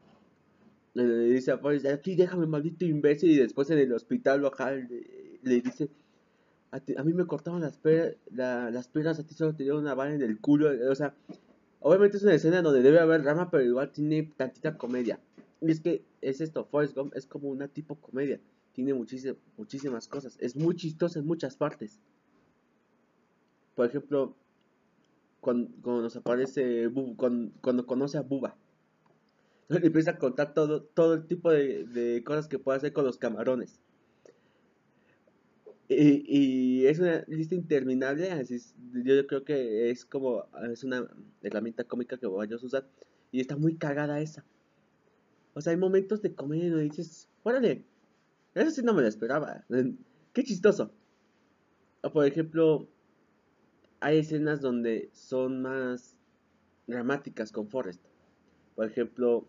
Le 0.94 1.26
dice 1.26 1.52
a 1.52 1.58
Forrest, 1.58 1.88
aquí 1.88 2.16
déjame 2.16 2.46
maldito 2.46 2.86
imbécil 2.86 3.32
y 3.32 3.38
después 3.38 3.70
en 3.72 3.80
el 3.80 3.92
hospital 3.94 4.42
local 4.42 4.88
le, 5.42 5.62
dice... 5.62 5.90
A, 6.72 7.04
mí 7.04 7.14
me 7.14 7.28
cortaban 7.28 7.62
las, 7.62 7.80
las 8.32 8.88
piernas, 8.88 9.20
a 9.20 9.24
ti 9.24 9.36
solo 9.36 9.56
te 9.56 9.64
dieron 9.64 9.82
una 9.82 9.94
bala 9.94 10.14
en 10.16 10.22
el 10.22 10.40
culo. 10.40 10.72
O 10.90 10.96
sea, 10.96 11.14
obviamente 11.80 12.18
es 12.18 12.24
una 12.24 12.34
escena 12.34 12.62
donde 12.62 12.82
debe 12.82 13.00
haber 13.00 13.22
drama, 13.24 13.52
pero 13.52 13.64
igual 13.64 13.92
tiene 13.92 14.32
tantita 14.36 14.78
comedia. 14.78 15.20
Y 15.64 15.72
es 15.72 15.80
que 15.80 16.04
es 16.20 16.42
esto, 16.42 16.66
Forrest 16.66 16.96
Gump 16.96 17.16
es 17.16 17.26
como 17.26 17.48
una 17.48 17.70
tipo 17.70 17.96
comedia. 17.96 18.40
Tiene 18.74 18.94
muchísimas 18.94 20.08
cosas. 20.10 20.36
Es 20.40 20.56
muy 20.56 20.76
chistosa 20.76 21.20
en 21.20 21.26
muchas 21.26 21.56
partes. 21.56 22.02
Por 23.76 23.86
ejemplo, 23.88 24.36
cuando, 25.40 26.02
nos 26.02 26.16
aparece, 26.18 26.90
cuando, 27.16 27.86
conoce 27.86 28.18
a 28.18 28.22
Buba. 28.22 28.58
Le 29.70 29.88
empieza 29.88 30.12
a 30.12 30.18
contar 30.18 30.54
todo, 30.54 30.84
todo 30.84 31.14
el 31.14 31.28
tipo 31.28 31.50
de, 31.50 32.22
cosas 32.26 32.48
que 32.48 32.60
puede 32.60 32.78
hacer 32.78 32.92
con 32.92 33.06
los 33.06 33.18
camarones. 33.18 33.80
Y, 35.88 36.86
es 36.88 37.00
una 37.00 37.24
lista 37.28 37.56
interminable, 37.56 38.32
así 38.32 38.58
yo 38.94 39.28
creo 39.28 39.46
que 39.46 39.92
es 39.92 40.06
como, 40.06 40.46
es 40.72 40.84
una 40.84 41.08
herramienta 41.42 41.84
cómica 41.84 42.18
que 42.18 42.28
vayas 42.28 42.64
a 42.64 42.66
usar. 42.66 42.90
Y 43.32 43.40
está 43.40 43.56
muy 43.56 43.78
cagada 43.78 44.20
esa. 44.20 44.44
O 45.54 45.62
sea, 45.62 45.72
hay 45.72 45.78
momentos 45.78 46.22
de 46.22 46.34
comedia 46.34 46.70
donde 46.70 46.86
dices, 46.86 47.30
órale, 47.44 47.86
eso 48.56 48.72
sí 48.72 48.82
no 48.84 48.94
me 48.94 49.02
lo 49.02 49.08
esperaba. 49.08 49.66
Qué 50.34 50.44
chistoso. 50.44 50.92
O 52.02 52.12
por 52.12 52.26
ejemplo, 52.26 52.88
hay 54.00 54.20
escenas 54.20 54.62
donde 54.62 55.10
son 55.14 55.62
más 55.62 56.18
dramáticas 56.88 57.52
con 57.52 57.70
Forrest. 57.70 58.04
Por 58.76 58.86
ejemplo, 58.86 59.48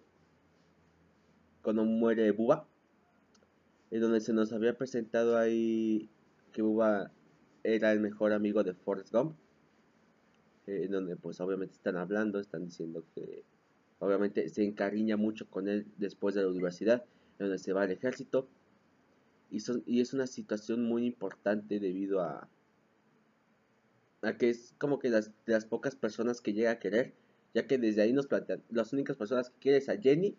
cuando 1.62 1.84
muere 1.84 2.30
Bubba, 2.30 2.68
es 3.90 4.00
donde 4.00 4.20
se 4.20 4.32
nos 4.32 4.52
había 4.52 4.76
presentado 4.76 5.38
ahí 5.38 6.10
que 6.52 6.62
Bubba 6.62 7.10
era 7.62 7.92
el 7.92 8.00
mejor 8.00 8.32
amigo 8.32 8.62
de 8.62 8.74
Forrest 8.74 9.12
Gump. 9.12 9.36
En 10.66 10.90
donde 10.90 11.16
pues 11.16 11.40
obviamente 11.40 11.74
están 11.74 11.96
hablando, 11.96 12.38
están 12.40 12.64
diciendo 12.64 13.04
que 13.14 13.44
Obviamente 14.04 14.50
se 14.50 14.62
encariña 14.62 15.16
mucho 15.16 15.48
con 15.48 15.66
él 15.66 15.86
después 15.96 16.34
de 16.34 16.42
la 16.42 16.48
universidad, 16.48 17.06
donde 17.38 17.58
se 17.58 17.72
va 17.72 17.82
al 17.82 17.90
ejército. 17.90 18.46
Y, 19.50 19.62
y 19.86 20.02
es 20.02 20.12
una 20.12 20.26
situación 20.26 20.84
muy 20.84 21.06
importante 21.06 21.80
debido 21.80 22.20
a, 22.20 22.46
a 24.20 24.36
que 24.36 24.50
es 24.50 24.74
como 24.76 24.98
que 24.98 25.08
las, 25.08 25.30
de 25.46 25.54
las 25.54 25.64
pocas 25.64 25.96
personas 25.96 26.42
que 26.42 26.52
llega 26.52 26.72
a 26.72 26.78
querer, 26.78 27.14
ya 27.54 27.66
que 27.66 27.78
desde 27.78 28.02
ahí 28.02 28.12
nos 28.12 28.26
plantean, 28.26 28.62
las 28.70 28.92
únicas 28.92 29.16
personas 29.16 29.48
que 29.48 29.58
quiere 29.58 29.78
es 29.78 29.88
a 29.88 29.96
Jenny 29.96 30.36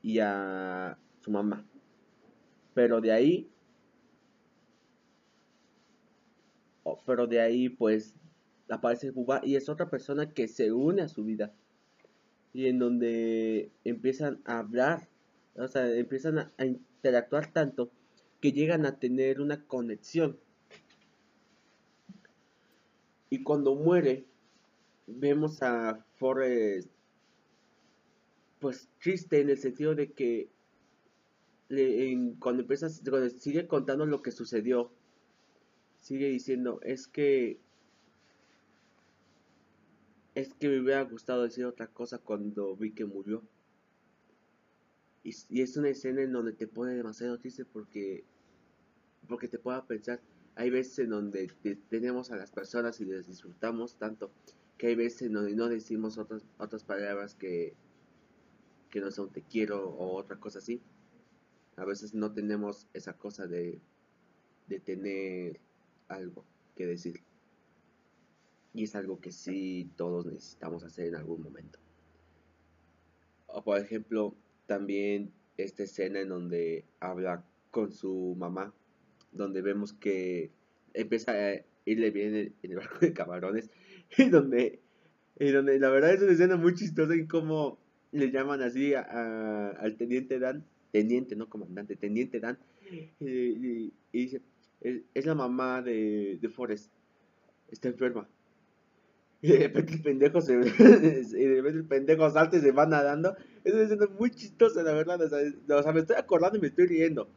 y 0.00 0.20
a 0.20 0.96
su 1.20 1.30
mamá. 1.30 1.66
Pero 2.72 3.02
de 3.02 3.12
ahí, 3.12 3.50
pero 7.04 7.26
de 7.26 7.42
ahí 7.42 7.68
pues 7.68 8.14
aparece 8.70 9.10
Buba 9.10 9.42
y 9.44 9.56
es 9.56 9.68
otra 9.68 9.90
persona 9.90 10.32
que 10.32 10.48
se 10.48 10.72
une 10.72 11.02
a 11.02 11.08
su 11.08 11.24
vida 11.24 11.52
y 12.58 12.66
en 12.66 12.80
donde 12.80 13.70
empiezan 13.84 14.40
a 14.44 14.58
hablar, 14.58 15.06
o 15.54 15.68
sea, 15.68 15.94
empiezan 15.94 16.38
a, 16.38 16.52
interactuar 16.58 17.52
tanto 17.52 17.88
que 18.40 18.50
llegan 18.50 18.84
a 18.84 18.98
tener 18.98 19.40
una 19.40 19.64
conexión. 19.64 20.36
Y 23.30 23.44
cuando 23.44 23.76
muere, 23.76 24.24
vemos 25.06 25.62
a 25.62 26.04
Forrest 26.16 26.88
pues 28.58 28.88
triste 29.00 29.40
en 29.40 29.50
el 29.50 29.58
sentido 29.58 29.94
de 29.94 30.10
que 30.10 30.48
cuando 32.40 32.62
empiezas, 32.62 33.00
cuando 33.08 33.30
sigue 33.30 33.68
contando 33.68 34.04
lo 34.04 34.20
que 34.20 34.32
sucedió, 34.32 34.90
sigue 36.00 36.28
diciendo, 36.28 36.80
es 36.82 37.06
que 37.06 37.60
es 40.38 40.54
que 40.54 40.68
me 40.68 40.80
hubiera 40.80 41.02
gustado 41.02 41.42
decir 41.42 41.64
otra 41.64 41.88
cosa 41.88 42.18
cuando 42.18 42.76
vi 42.76 42.92
que 42.92 43.04
murió. 43.04 43.42
Y, 45.24 45.60
es 45.60 45.76
una 45.76 45.88
escena 45.88 46.22
en 46.22 46.32
donde 46.32 46.52
te 46.52 46.68
pone 46.68 46.94
demasiado 46.94 47.38
triste 47.38 47.64
porque, 47.64 48.24
porque 49.26 49.48
te 49.48 49.58
pueda 49.58 49.84
pensar, 49.84 50.20
hay 50.54 50.70
veces 50.70 51.00
en 51.00 51.10
donde 51.10 51.52
tenemos 51.90 52.30
a 52.30 52.36
las 52.36 52.52
personas 52.52 53.00
y 53.00 53.04
les 53.04 53.26
disfrutamos 53.26 53.96
tanto 53.98 54.30
que 54.78 54.86
hay 54.86 54.94
veces 54.94 55.22
en 55.22 55.32
donde 55.32 55.56
no 55.56 55.68
decimos 55.68 56.18
otras, 56.18 56.44
otras 56.58 56.84
palabras 56.84 57.34
que, 57.34 57.74
que 58.90 59.00
no 59.00 59.10
son 59.10 59.30
te 59.30 59.42
quiero 59.42 59.88
o 59.90 60.16
otra 60.16 60.38
cosa 60.38 60.60
así. 60.60 60.80
A 61.76 61.84
veces 61.84 62.14
no 62.14 62.32
tenemos 62.32 62.86
esa 62.94 63.12
cosa 63.14 63.48
de, 63.48 63.80
de 64.68 64.78
tener 64.78 65.60
algo 66.06 66.44
que 66.76 66.86
decir. 66.86 67.27
Y 68.78 68.84
es 68.84 68.94
algo 68.94 69.20
que 69.20 69.32
sí 69.32 69.90
todos 69.96 70.24
necesitamos 70.24 70.84
hacer 70.84 71.08
en 71.08 71.16
algún 71.16 71.42
momento. 71.42 71.80
O 73.48 73.64
por 73.64 73.76
ejemplo, 73.76 74.36
también 74.66 75.32
esta 75.56 75.82
escena 75.82 76.20
en 76.20 76.28
donde 76.28 76.84
habla 77.00 77.44
con 77.72 77.90
su 77.90 78.36
mamá, 78.38 78.72
donde 79.32 79.62
vemos 79.62 79.94
que 79.94 80.52
empieza 80.94 81.32
a 81.32 81.60
irle 81.86 82.12
bien 82.12 82.36
en 82.62 82.70
el 82.70 82.76
barco 82.76 82.98
de 83.00 83.12
camarones, 83.12 83.68
y 84.16 84.28
donde, 84.28 84.78
y 85.40 85.50
donde 85.50 85.80
la 85.80 85.90
verdad 85.90 86.14
es 86.14 86.22
una 86.22 86.34
escena 86.34 86.54
muy 86.54 86.76
chistosa 86.76 87.16
y 87.16 87.26
como 87.26 87.80
le 88.12 88.30
llaman 88.30 88.62
así 88.62 88.94
al 88.94 89.96
teniente 89.96 90.38
Dan, 90.38 90.64
teniente, 90.92 91.34
no 91.34 91.48
comandante, 91.48 91.96
teniente 91.96 92.38
Dan, 92.38 92.56
y, 93.18 93.92
dice, 94.12 94.40
es, 94.80 95.26
la 95.26 95.34
mamá 95.34 95.82
de, 95.82 96.38
de 96.40 96.48
Forrest, 96.48 96.92
está 97.72 97.88
enferma. 97.88 98.28
Y 99.42 99.52
de 99.52 99.58
repente 99.68 99.94
el 99.94 100.02
pendejo 100.02 100.40
se 100.40 100.54
y 100.58 101.44
de 101.44 101.54
repente 101.54 101.78
el 101.78 101.84
pendejo 101.84 102.28
salta 102.30 102.56
y 102.56 102.60
se 102.60 102.72
va 102.72 102.86
nadando. 102.86 103.36
Eso 103.62 103.80
es 103.80 104.10
muy 104.18 104.30
chistoso, 104.30 104.82
la 104.82 104.92
verdad. 104.92 105.20
O 105.22 105.28
sea, 105.82 105.92
me 105.92 106.00
estoy 106.00 106.16
acordando 106.16 106.58
y 106.58 106.60
me 106.60 106.68
estoy 106.68 106.86
riendo. 106.86 107.28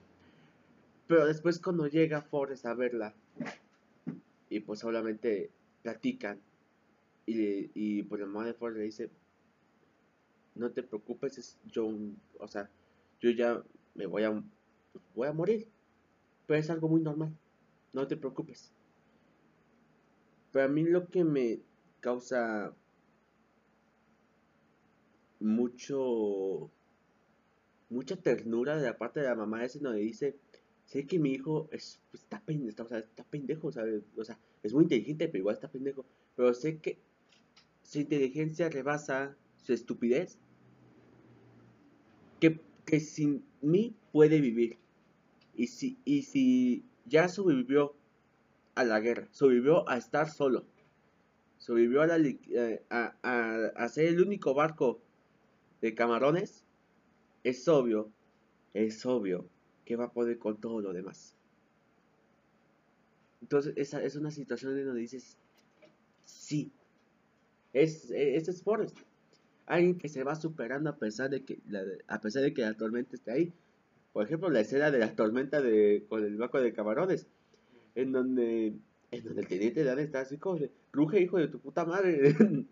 Pero 1.07 1.25
después 1.25 1.59
cuando 1.59 1.87
llega 1.87 2.21
Forrest 2.21 2.65
a 2.65 2.73
verla, 2.73 3.13
y 4.49 4.61
pues 4.61 4.79
solamente 4.79 5.51
platican, 5.83 6.39
y, 7.25 7.69
y 7.75 8.03
pues 8.03 8.21
la 8.21 8.27
mamá 8.27 8.45
de 8.45 8.53
Forrest 8.53 8.79
le 8.79 8.85
dice, 8.85 9.09
no 10.55 10.71
te 10.71 10.83
preocupes, 10.83 11.37
es 11.37 11.57
yo, 11.65 11.93
o 12.39 12.47
sea, 12.47 12.69
yo 13.19 13.29
ya 13.29 13.61
me 13.93 14.05
voy 14.05 14.23
a, 14.23 14.43
voy 15.13 15.27
a 15.27 15.33
morir. 15.33 15.67
Pero 16.47 16.59
es 16.59 16.69
algo 16.69 16.87
muy 16.89 17.01
normal, 17.01 17.31
no 17.93 18.07
te 18.07 18.17
preocupes. 18.17 18.73
Pero 20.51 20.65
a 20.65 20.67
mí 20.67 20.83
lo 20.83 21.07
que 21.07 21.23
me 21.23 21.61
causa 22.01 22.75
mucho 25.39 26.69
mucha 27.89 28.15
ternura 28.15 28.77
de 28.77 28.87
la 28.87 28.97
parte 28.97 29.21
de 29.21 29.27
la 29.27 29.35
mamá 29.35 29.63
ese 29.63 29.79
donde 29.79 30.01
dice 30.01 30.37
sé 30.91 31.07
que 31.07 31.19
mi 31.19 31.31
hijo 31.31 31.69
es, 31.71 32.01
está, 32.13 32.41
pendejo, 32.41 33.69
está 33.69 33.85
o 34.17 34.25
sea, 34.25 34.37
es 34.61 34.73
muy 34.73 34.83
inteligente, 34.83 35.27
pero 35.27 35.39
igual 35.39 35.55
está 35.55 35.69
pendejo. 35.69 36.05
Pero 36.35 36.53
sé 36.53 36.79
que 36.79 36.99
su 37.83 37.99
inteligencia 37.99 38.67
rebasa 38.67 39.37
su 39.55 39.71
estupidez. 39.71 40.37
Que, 42.41 42.59
que 42.85 42.99
sin 42.99 43.45
mí 43.61 43.95
puede 44.11 44.41
vivir. 44.41 44.79
Y 45.55 45.67
si, 45.67 45.97
y 46.03 46.23
si 46.23 46.83
ya 47.05 47.29
sobrevivió 47.29 47.95
a 48.75 48.83
la 48.83 48.99
guerra, 48.99 49.29
sobrevivió 49.31 49.87
a 49.87 49.97
estar 49.97 50.29
solo, 50.29 50.65
sobrevivió 51.61 52.01
a, 52.01 52.07
la, 52.07 52.17
eh, 52.17 52.83
a, 52.89 53.13
a, 53.75 53.89
ser 53.89 54.07
el 54.07 54.19
único 54.19 54.55
barco 54.55 54.99
de 55.79 55.93
camarones, 55.93 56.65
es 57.43 57.67
obvio, 57.67 58.11
es 58.73 59.05
obvio 59.05 59.47
que 59.85 59.95
va 59.95 60.05
a 60.05 60.11
poder 60.11 60.39
con 60.39 60.59
todo 60.59 60.81
lo 60.81 60.91
demás. 60.91 61.35
Entonces, 63.41 63.73
esa 63.77 64.03
es 64.03 64.15
una 64.15 64.31
situación 64.31 64.75
en 64.75 64.85
donde 64.85 65.01
dices, 65.01 65.37
sí, 66.25 66.71
es, 67.73 68.09
es, 68.09 68.63
Forrest. 68.63 68.97
Alguien 69.67 69.99
que 69.99 70.09
se 70.09 70.23
va 70.23 70.35
superando 70.35 70.89
a 70.89 70.97
pesar 70.97 71.29
de 71.29 71.45
que 71.45 71.59
la, 71.69 71.83
a 72.07 72.19
pesar 72.21 72.41
de 72.41 72.55
que 72.55 72.63
la 72.63 72.73
tormenta 72.73 73.15
esté 73.15 73.31
ahí. 73.31 73.53
Por 74.13 74.25
ejemplo, 74.25 74.49
la 74.49 74.61
escena 74.61 74.89
de 74.89 74.97
la 74.97 75.15
tormenta 75.15 75.61
de, 75.61 76.05
con 76.09 76.25
el 76.25 76.37
barco 76.37 76.59
de 76.59 76.73
camarones, 76.73 77.27
en 77.93 78.11
donde, 78.11 78.73
en 79.11 79.23
donde 79.23 79.41
el 79.41 79.47
teniente 79.47 79.83
Dan 79.83 79.99
está 79.99 80.21
así 80.21 80.37
como 80.37 80.59
ruge 80.91 81.21
hijo 81.21 81.37
de 81.37 81.47
tu 81.47 81.59
puta 81.59 81.85
madre. 81.85 82.35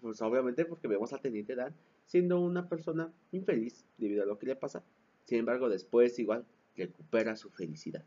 pues 0.00 0.22
obviamente 0.22 0.64
porque 0.64 0.88
vemos 0.88 1.12
al 1.12 1.20
teniente 1.20 1.54
Dan 1.54 1.74
siendo 2.06 2.40
una 2.40 2.68
persona 2.68 3.12
infeliz 3.32 3.84
debido 3.98 4.22
a 4.22 4.26
lo 4.26 4.38
que 4.38 4.46
le 4.46 4.56
pasa. 4.56 4.82
Sin 5.24 5.38
embargo, 5.38 5.68
después 5.68 6.18
igual 6.18 6.46
recupera 6.76 7.36
su 7.36 7.50
felicidad. 7.50 8.04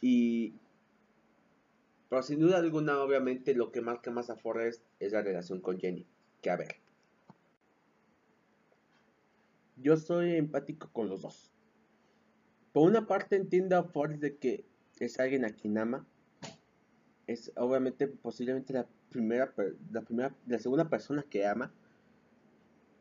Y 0.00 0.54
pero 2.12 2.22
sin 2.22 2.40
duda 2.40 2.58
alguna, 2.58 3.00
obviamente, 3.02 3.54
lo 3.54 3.72
que 3.72 3.80
marca 3.80 4.10
más 4.10 4.28
a 4.28 4.36
Forrest 4.36 4.84
es 5.00 5.12
la 5.12 5.22
relación 5.22 5.62
con 5.62 5.80
Jenny. 5.80 6.06
Que 6.42 6.50
a 6.50 6.56
ver. 6.56 6.76
Yo 9.76 9.96
soy 9.96 10.36
empático 10.36 10.90
con 10.92 11.08
los 11.08 11.22
dos. 11.22 11.50
Por 12.72 12.88
una 12.88 13.06
parte 13.06 13.36
entiendo 13.36 13.76
a 13.76 13.84
Forrest 13.84 14.22
de 14.22 14.36
que 14.36 14.64
es 14.98 15.18
alguien 15.20 15.44
a 15.44 15.50
quien 15.50 15.78
ama. 15.78 16.06
Es 17.26 17.52
obviamente 17.56 18.08
posiblemente 18.08 18.72
la 18.72 18.86
primera, 19.10 19.52
la 19.90 20.02
primera, 20.02 20.34
la 20.46 20.58
segunda 20.58 20.88
persona 20.88 21.24
que 21.28 21.46
ama. 21.46 21.72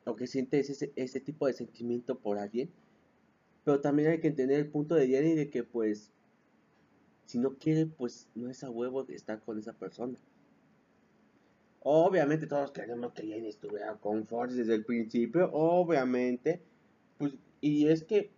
O 0.05 0.15
que 0.15 0.27
siente 0.27 0.60
ese, 0.60 0.91
ese 0.95 1.19
tipo 1.21 1.47
de 1.47 1.53
sentimiento 1.53 2.19
por 2.19 2.38
alguien. 2.38 2.69
Pero 3.63 3.79
también 3.79 4.10
hay 4.10 4.19
que 4.19 4.27
entender 4.27 4.60
el 4.60 4.67
punto 4.67 4.95
de 4.95 5.07
Jenny 5.07 5.36
de 5.36 5.49
que 5.49 5.63
pues 5.63 6.12
si 7.25 7.39
no 7.39 7.53
quiere, 7.57 7.86
pues 7.86 8.27
no 8.36 8.49
es 8.49 8.62
a 8.63 8.69
huevo 8.69 9.07
estar 9.07 9.39
con 9.41 9.57
esa 9.57 9.71
persona. 9.71 10.17
Obviamente 11.79 12.45
todos 12.45 12.71
queremos 12.71 13.13
que 13.13 13.25
Jenny 13.25 13.47
estuviera 13.47 13.95
con 13.95 14.27
Forrest 14.27 14.57
desde 14.57 14.75
el 14.75 14.84
principio, 14.84 15.49
obviamente. 15.53 16.62
Pues, 17.17 17.34
y 17.62 17.88
es 17.88 18.03
que 18.03 18.31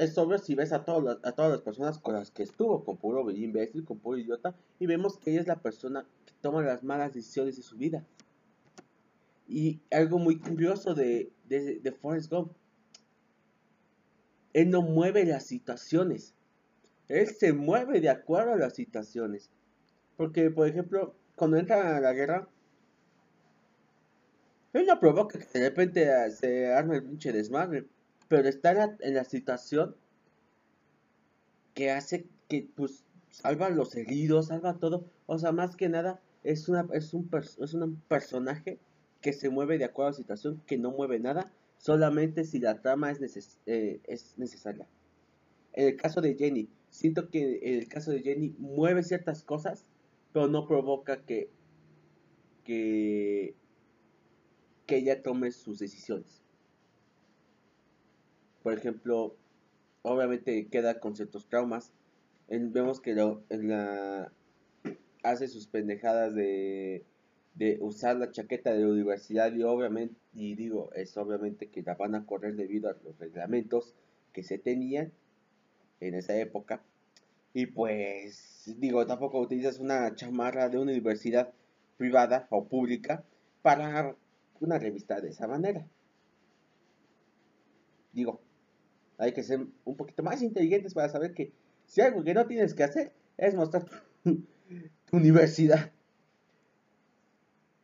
es 0.00 0.16
obvio 0.16 0.38
si 0.38 0.54
ves 0.54 0.72
a, 0.72 0.82
todas 0.82 1.18
a 1.24 1.32
todas 1.32 1.50
las 1.50 1.60
personas 1.60 1.98
con 1.98 2.14
las 2.14 2.30
que 2.30 2.42
estuvo, 2.42 2.84
con 2.84 2.96
puro 2.96 3.30
imbécil, 3.30 3.84
con 3.84 3.98
puro 3.98 4.16
idiota, 4.16 4.56
y 4.78 4.86
vemos 4.86 5.18
que 5.18 5.30
ella 5.30 5.42
es 5.42 5.46
la 5.46 5.60
persona 5.60 6.06
que 6.24 6.32
toma 6.40 6.62
las 6.62 6.82
malas 6.82 7.12
decisiones 7.12 7.56
de 7.56 7.62
su 7.62 7.76
vida. 7.76 8.06
Y 9.46 9.82
algo 9.90 10.18
muy 10.18 10.38
curioso 10.38 10.94
de, 10.94 11.30
de, 11.48 11.80
de 11.80 11.92
Forrest 11.92 12.32
Gump, 12.32 12.52
él 14.54 14.70
no 14.70 14.80
mueve 14.80 15.26
las 15.26 15.44
situaciones. 15.44 16.34
Él 17.08 17.28
se 17.28 17.52
mueve 17.52 18.00
de 18.00 18.08
acuerdo 18.08 18.52
a 18.52 18.56
las 18.56 18.74
situaciones. 18.74 19.50
Porque, 20.16 20.50
por 20.50 20.66
ejemplo, 20.66 21.14
cuando 21.36 21.58
entra 21.58 21.96
a 21.96 22.00
la 22.00 22.12
guerra, 22.14 22.48
él 24.72 24.86
no 24.86 24.98
provoca 24.98 25.38
que 25.38 25.58
de 25.58 25.68
repente 25.68 26.30
se 26.30 26.72
arme 26.72 26.96
el 26.96 27.04
pinche 27.04 27.32
desmadre. 27.32 27.86
Pero 28.30 28.48
está 28.48 28.96
en 29.00 29.14
la, 29.14 29.24
situación 29.24 29.96
que 31.74 31.90
hace 31.90 32.28
que, 32.48 32.70
pues, 32.76 33.02
salva 33.28 33.70
los 33.70 33.96
heridos, 33.96 34.46
salva 34.46 34.78
todo. 34.78 35.04
O 35.26 35.36
sea, 35.36 35.50
más 35.50 35.74
que 35.74 35.88
nada, 35.88 36.20
es, 36.44 36.68
una, 36.68 36.86
es, 36.92 37.12
un, 37.12 37.28
es 37.32 37.74
un 37.74 38.00
personaje 38.06 38.78
que 39.20 39.32
se 39.32 39.50
mueve 39.50 39.78
de 39.78 39.84
acuerdo 39.84 40.10
a 40.10 40.12
la 40.12 40.16
situación, 40.16 40.62
que 40.68 40.78
no 40.78 40.92
mueve 40.92 41.18
nada, 41.18 41.50
solamente 41.78 42.44
si 42.44 42.60
la 42.60 42.80
trama 42.80 43.10
es, 43.10 43.58
eh, 43.66 43.98
es 44.06 44.34
necesaria. 44.36 44.86
En 45.72 45.88
el 45.88 45.96
caso 45.96 46.20
de 46.20 46.36
Jenny, 46.36 46.68
siento 46.88 47.30
que 47.30 47.58
en 47.64 47.78
el 47.80 47.88
caso 47.88 48.12
de 48.12 48.22
Jenny 48.22 48.54
mueve 48.58 49.02
ciertas 49.02 49.42
cosas, 49.42 49.86
pero 50.32 50.46
no 50.46 50.68
provoca 50.68 51.24
que, 51.24 51.50
que, 52.62 53.56
que 54.86 54.98
ella 54.98 55.20
tome 55.20 55.50
sus 55.50 55.80
decisiones. 55.80 56.40
Por 58.62 58.74
ejemplo, 58.74 59.36
obviamente 60.02 60.68
queda 60.68 61.00
con 61.00 61.16
ciertos 61.16 61.48
traumas. 61.48 61.92
vemos 62.48 63.00
que 63.00 63.14
lo, 63.14 63.42
en 63.48 63.68
la, 63.68 64.32
hace 65.22 65.48
sus 65.48 65.66
pendejadas 65.66 66.34
de, 66.34 67.04
de 67.54 67.78
usar 67.80 68.16
la 68.16 68.30
chaqueta 68.30 68.72
de 68.72 68.86
universidad 68.86 69.52
y 69.52 69.62
obviamente, 69.62 70.16
y 70.32 70.54
digo, 70.54 70.92
es 70.94 71.16
obviamente 71.16 71.68
que 71.68 71.82
la 71.82 71.94
van 71.94 72.14
a 72.14 72.26
correr 72.26 72.56
debido 72.56 72.88
a 72.90 72.96
los 73.04 73.18
reglamentos 73.18 73.94
que 74.32 74.42
se 74.42 74.58
tenían 74.58 75.12
en 76.00 76.14
esa 76.14 76.36
época. 76.36 76.82
Y 77.52 77.66
pues, 77.66 78.74
digo, 78.78 79.06
tampoco 79.06 79.40
utilizas 79.40 79.80
una 79.80 80.14
chamarra 80.14 80.68
de 80.68 80.78
una 80.78 80.92
universidad 80.92 81.52
privada 81.96 82.46
o 82.50 82.66
pública 82.66 83.24
para 83.62 84.16
una 84.60 84.78
revista 84.78 85.20
de 85.20 85.30
esa 85.30 85.48
manera. 85.48 85.86
Digo, 88.12 88.40
hay 89.20 89.32
que 89.32 89.42
ser 89.42 89.66
un 89.84 89.96
poquito 89.96 90.22
más 90.22 90.42
inteligentes 90.42 90.94
para 90.94 91.10
saber 91.10 91.34
que 91.34 91.52
si 91.86 92.00
algo 92.00 92.24
que 92.24 92.32
no 92.32 92.46
tienes 92.46 92.74
que 92.74 92.84
hacer 92.84 93.12
es 93.36 93.54
mostrar 93.54 93.84
tu, 94.24 94.42
universidad. 95.12 95.92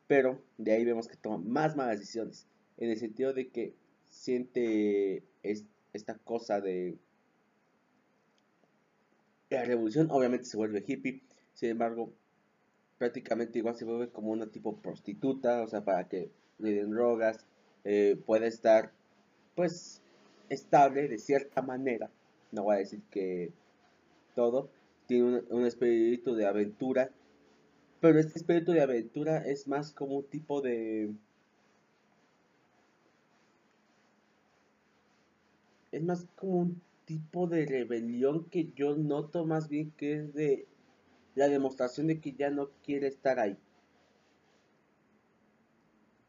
Pero 0.06 0.40
de 0.56 0.72
ahí 0.72 0.84
vemos 0.84 1.08
que 1.08 1.16
toma 1.16 1.38
más 1.38 1.76
malas 1.76 1.98
decisiones. 1.98 2.46
En 2.78 2.90
el 2.90 2.98
sentido 2.98 3.34
de 3.34 3.48
que 3.48 3.74
siente 4.04 5.24
esta 5.92 6.14
cosa 6.14 6.60
de 6.60 6.96
la 9.50 9.64
revolución 9.64 10.08
obviamente 10.10 10.46
se 10.46 10.56
vuelve 10.56 10.84
hippie, 10.86 11.22
sin 11.54 11.70
embargo, 11.70 12.12
prácticamente 12.98 13.58
igual 13.58 13.76
se 13.76 13.84
vuelve 13.84 14.08
como 14.08 14.30
una 14.30 14.46
tipo 14.46 14.80
prostituta, 14.80 15.62
o 15.62 15.68
sea, 15.68 15.84
para 15.84 16.08
que 16.08 16.30
le 16.58 16.72
den 16.72 16.90
drogas, 16.90 17.44
eh, 17.84 18.18
puede 18.24 18.46
estar, 18.46 18.92
pues, 19.54 20.02
estable 20.48 21.08
de 21.08 21.18
cierta 21.18 21.62
manera, 21.62 22.10
no 22.52 22.64
voy 22.64 22.76
a 22.76 22.78
decir 22.78 23.02
que 23.10 23.52
todo, 24.34 24.70
tiene 25.06 25.42
un, 25.50 25.66
espíritu 25.66 26.34
de 26.34 26.46
aventura, 26.46 27.10
pero 28.00 28.18
este 28.18 28.38
espíritu 28.38 28.72
de 28.72 28.82
aventura 28.82 29.38
es 29.38 29.66
más 29.68 29.92
como 29.92 30.16
un 30.18 30.24
tipo 30.24 30.60
de... 30.60 31.12
Es 35.92 36.02
más 36.02 36.26
como 36.36 36.58
un 36.58 36.82
tipo 37.06 37.46
de 37.46 37.64
rebelión 37.64 38.44
que 38.50 38.70
yo 38.74 38.96
noto 38.96 39.46
más 39.46 39.68
bien 39.68 39.92
que 39.92 40.14
es 40.14 40.34
de 40.34 40.66
la 41.34 41.48
demostración 41.48 42.08
de 42.08 42.20
que 42.20 42.32
ya 42.32 42.50
no 42.50 42.70
quiere 42.82 43.06
estar 43.06 43.38
ahí. 43.38 43.56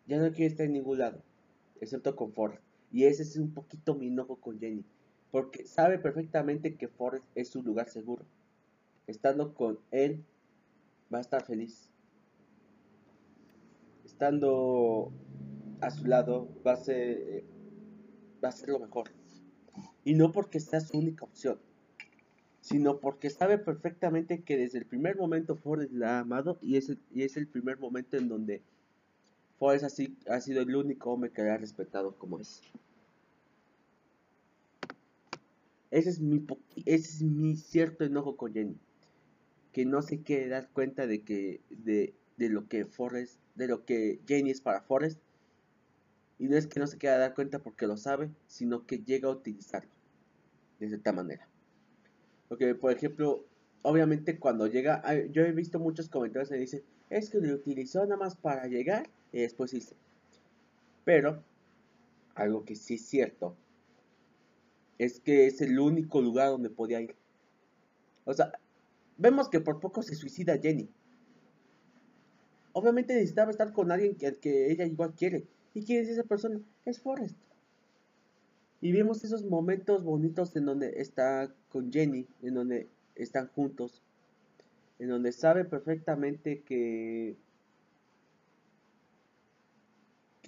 ya 0.07 0.17
no 0.17 0.31
quiere 0.31 0.47
estar 0.47 0.65
en 0.65 0.73
ningún 0.73 0.99
lado, 0.99 1.21
excepto 1.81 2.15
con 2.15 2.31
Forrest. 2.31 2.66
Y 2.91 3.05
ese 3.05 3.23
es 3.23 3.35
un 3.37 3.53
poquito 3.53 3.95
mi 3.95 4.07
enojo 4.07 4.37
con 4.37 4.59
Jenny, 4.59 4.83
porque 5.31 5.65
sabe 5.65 5.99
perfectamente 5.99 6.75
que 6.75 6.87
Forrest 6.87 7.25
es 7.35 7.49
su 7.49 7.61
lugar 7.61 7.89
seguro. 7.89 8.25
Estando 9.07 9.53
con 9.53 9.79
él, 9.91 10.23
va 11.13 11.19
a 11.19 11.21
estar 11.21 11.43
feliz. 11.43 11.89
Estando 14.05 15.11
a 15.81 15.91
su 15.91 16.05
lado, 16.05 16.47
va 16.65 16.73
a 16.73 16.77
ser, 16.77 17.43
va 18.43 18.49
a 18.49 18.53
ser 18.53 18.69
lo 18.69 18.79
mejor. 18.79 19.11
Y 20.03 20.15
no 20.15 20.31
porque 20.31 20.59
sea 20.59 20.79
su 20.79 20.97
única 20.97 21.25
opción, 21.25 21.59
sino 22.61 22.99
porque 22.99 23.29
sabe 23.29 23.57
perfectamente 23.57 24.41
que 24.41 24.57
desde 24.57 24.79
el 24.79 24.85
primer 24.85 25.17
momento 25.17 25.55
Forrest 25.55 25.91
la 25.91 26.17
ha 26.17 26.19
amado 26.19 26.57
y 26.61 26.77
es 26.77 26.89
el, 26.89 26.99
y 27.13 27.23
es 27.23 27.37
el 27.37 27.47
primer 27.47 27.77
momento 27.79 28.17
en 28.17 28.27
donde 28.27 28.61
Forrest 29.57 29.99
ha 30.29 30.41
sido 30.41 30.61
el 30.61 30.75
único 30.75 31.11
hombre 31.11 31.31
que 31.31 31.41
ha 31.41 31.57
respetado 31.57 32.15
como 32.15 32.39
es. 32.39 32.61
Ese 35.89 36.09
es 36.09 36.19
mi, 36.19 36.45
ese 36.85 37.09
es 37.09 37.21
mi 37.23 37.55
cierto 37.55 38.03
enojo 38.03 38.37
con 38.37 38.53
Jenny. 38.53 38.77
Que 39.71 39.85
no 39.85 40.01
se 40.01 40.21
quiere 40.21 40.47
dar 40.47 40.69
cuenta 40.69 41.07
de 41.07 41.21
que 41.21 41.61
de, 41.69 42.13
de 42.37 42.49
lo 42.49 42.67
que 42.67 42.85
Forrest, 42.85 43.39
de 43.55 43.67
lo 43.67 43.85
que 43.85 44.19
Jenny 44.27 44.51
es 44.51 44.61
para 44.61 44.81
Forrest. 44.81 45.19
Y 46.39 46.47
no 46.49 46.55
es 46.57 46.67
que 46.67 46.79
no 46.79 46.85
se 46.85 46.97
quiera 46.97 47.17
dar 47.17 47.33
cuenta 47.33 47.59
porque 47.59 47.87
lo 47.87 47.97
sabe, 47.97 48.29
sino 48.47 48.85
que 48.85 48.99
llega 48.99 49.27
a 49.27 49.31
utilizarlo 49.31 49.89
de 50.79 50.87
cierta 50.87 51.13
manera. 51.13 51.47
Porque, 52.47 52.75
por 52.75 52.91
ejemplo, 52.91 53.43
obviamente 53.81 54.37
cuando 54.37 54.67
llega, 54.67 55.01
yo 55.31 55.43
he 55.43 55.51
visto 55.51 55.79
muchos 55.79 56.09
comentarios 56.09 56.49
que 56.49 56.57
dicen, 56.57 56.83
es 57.09 57.29
que 57.29 57.39
lo 57.39 57.55
utilizó 57.55 58.03
nada 58.03 58.17
más 58.17 58.35
para 58.35 58.67
llegar 58.67 59.09
y 59.31 59.41
después 59.41 59.73
hice. 59.73 59.95
Pero, 61.05 61.43
algo 62.35 62.65
que 62.65 62.75
sí 62.75 62.95
es 62.95 63.05
cierto, 63.05 63.55
es 64.97 65.19
que 65.19 65.47
es 65.47 65.61
el 65.61 65.79
único 65.79 66.21
lugar 66.21 66.49
donde 66.49 66.69
podía 66.69 67.01
ir. 67.01 67.15
O 68.25 68.33
sea, 68.33 68.51
vemos 69.17 69.49
que 69.49 69.59
por 69.59 69.79
poco 69.79 70.03
se 70.03 70.15
suicida 70.15 70.57
Jenny. 70.57 70.89
Obviamente 72.73 73.13
necesitaba 73.13 73.51
estar 73.51 73.73
con 73.73 73.91
alguien 73.91 74.15
que, 74.15 74.33
que 74.35 74.71
ella 74.71 74.85
igual 74.85 75.13
quiere. 75.15 75.45
¿Y 75.73 75.83
quién 75.83 76.03
es 76.03 76.09
esa 76.09 76.23
persona? 76.23 76.59
Es 76.85 76.99
Forrest. 76.99 77.37
Y 78.81 78.91
vemos 78.91 79.23
esos 79.23 79.43
momentos 79.43 80.03
bonitos 80.03 80.55
en 80.55 80.65
donde 80.65 81.01
está 81.01 81.51
con 81.69 81.91
Jenny, 81.91 82.27
en 82.43 82.53
donde 82.53 82.87
están 83.15 83.47
juntos, 83.47 84.03
en 84.99 85.09
donde 85.09 85.31
sabe 85.31 85.65
perfectamente 85.65 86.61
que, 86.61 87.35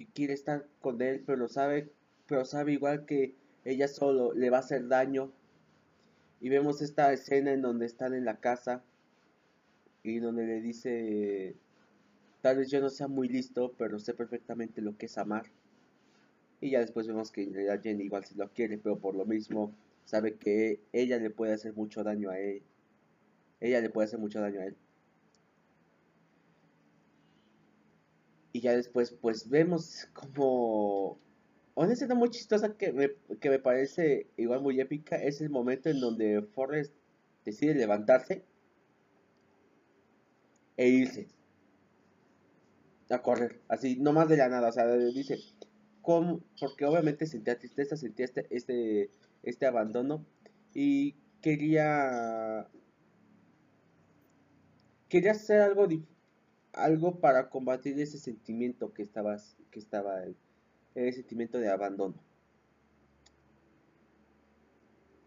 que 0.00 0.06
quiere 0.14 0.32
estar 0.32 0.66
con 0.80 1.02
él, 1.02 1.22
pero 1.26 1.46
sabe, 1.46 1.92
pero 2.26 2.46
sabe 2.46 2.72
igual 2.72 3.04
que 3.04 3.34
ella 3.66 3.86
solo 3.86 4.32
le 4.32 4.48
va 4.48 4.56
a 4.56 4.60
hacer 4.60 4.88
daño. 4.88 5.30
Y 6.40 6.48
vemos 6.48 6.80
esta 6.80 7.12
escena 7.12 7.52
en 7.52 7.60
donde 7.60 7.84
están 7.84 8.14
en 8.14 8.24
la 8.24 8.40
casa 8.40 8.82
y 10.02 10.18
donde 10.20 10.46
le 10.46 10.62
dice, 10.62 11.54
tal 12.40 12.56
vez 12.56 12.70
yo 12.70 12.80
no 12.80 12.88
sea 12.88 13.08
muy 13.08 13.28
listo, 13.28 13.74
pero 13.76 13.98
sé 13.98 14.14
perfectamente 14.14 14.80
lo 14.80 14.96
que 14.96 15.04
es 15.04 15.18
amar. 15.18 15.44
Y 16.62 16.70
ya 16.70 16.80
después 16.80 17.06
vemos 17.06 17.30
que 17.30 17.42
en 17.42 17.52
realidad 17.52 17.82
Jenny 17.82 18.04
igual 18.04 18.24
si 18.24 18.34
lo 18.36 18.48
quiere, 18.48 18.78
pero 18.78 18.98
por 18.98 19.14
lo 19.14 19.26
mismo 19.26 19.74
sabe 20.06 20.36
que 20.36 20.80
ella 20.94 21.18
le 21.18 21.28
puede 21.28 21.52
hacer 21.52 21.74
mucho 21.74 22.02
daño 22.02 22.30
a 22.30 22.38
él. 22.38 22.62
Ella 23.60 23.82
le 23.82 23.90
puede 23.90 24.06
hacer 24.06 24.18
mucho 24.18 24.40
daño 24.40 24.60
a 24.60 24.64
él. 24.64 24.76
Y 28.60 28.64
ya 28.64 28.76
después 28.76 29.12
pues 29.12 29.48
vemos 29.48 30.06
como... 30.12 31.18
Una 31.74 31.94
escena 31.94 32.14
muy 32.14 32.28
chistosa 32.28 32.76
que 32.76 32.92
me, 32.92 33.12
que 33.38 33.48
me 33.48 33.58
parece 33.58 34.26
igual 34.36 34.60
muy 34.60 34.78
épica 34.78 35.16
es 35.16 35.40
el 35.40 35.48
momento 35.48 35.88
en 35.88 35.98
donde 35.98 36.42
Forrest 36.42 36.92
decide 37.42 37.74
levantarse 37.74 38.44
e 40.76 40.88
irse 40.90 41.28
a 43.08 43.22
correr, 43.22 43.62
así, 43.68 43.96
no 43.96 44.12
más 44.12 44.28
de 44.28 44.36
la 44.36 44.50
nada, 44.50 44.68
o 44.68 44.72
sea, 44.72 44.86
dice, 44.94 45.38
porque 46.02 46.84
obviamente 46.84 47.24
sentía 47.24 47.58
tristeza, 47.58 47.96
sentía 47.96 48.26
este, 48.26 48.46
este, 48.50 49.10
este 49.42 49.66
abandono 49.66 50.26
y 50.74 51.14
quería 51.40 52.68
quería 55.08 55.30
hacer 55.32 55.62
algo 55.62 55.88
algo 56.72 57.20
para 57.20 57.48
combatir 57.50 57.98
ese 58.00 58.18
sentimiento 58.18 58.92
que 58.92 59.02
estaba 59.02 59.36
que 59.70 59.78
estaba 59.78 60.22
el 60.94 61.12
sentimiento 61.12 61.58
de 61.58 61.68
abandono 61.68 62.14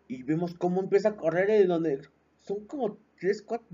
y 0.08 0.23
vemos 0.23 0.53
cómo 0.53 0.82
empieza 0.82 1.10
a 1.10 1.17
correr 1.17 1.49
en 1.49 1.67
donde 1.67 2.01
son 2.43 2.65
como 2.65 2.97
tres 3.19 3.41
cuatro 3.41 3.67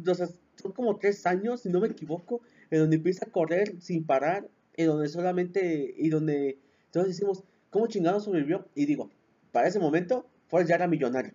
son 0.55 0.71
como 0.73 0.97
tres 0.97 1.25
años 1.25 1.61
si 1.61 1.69
no 1.69 1.79
me 1.79 1.87
equivoco 1.87 2.41
en 2.69 2.79
donde 2.79 2.97
empieza 2.97 3.25
a 3.25 3.31
correr 3.31 3.81
sin 3.81 4.05
parar 4.05 4.47
en 4.75 4.87
donde 4.87 5.09
solamente 5.09 5.93
y 5.97 6.09
donde 6.09 6.59
entonces 6.89 7.15
decimos, 7.15 7.43
¿cómo 7.69 7.85
chingado 7.85 8.19
sobrevivió? 8.19 8.65
Y 8.73 8.87
digo, 8.87 9.11
para 9.51 9.67
ese 9.67 9.79
momento, 9.79 10.25
Forrest 10.47 10.69
ya 10.69 10.75
era 10.75 10.87
millonario. 10.87 11.33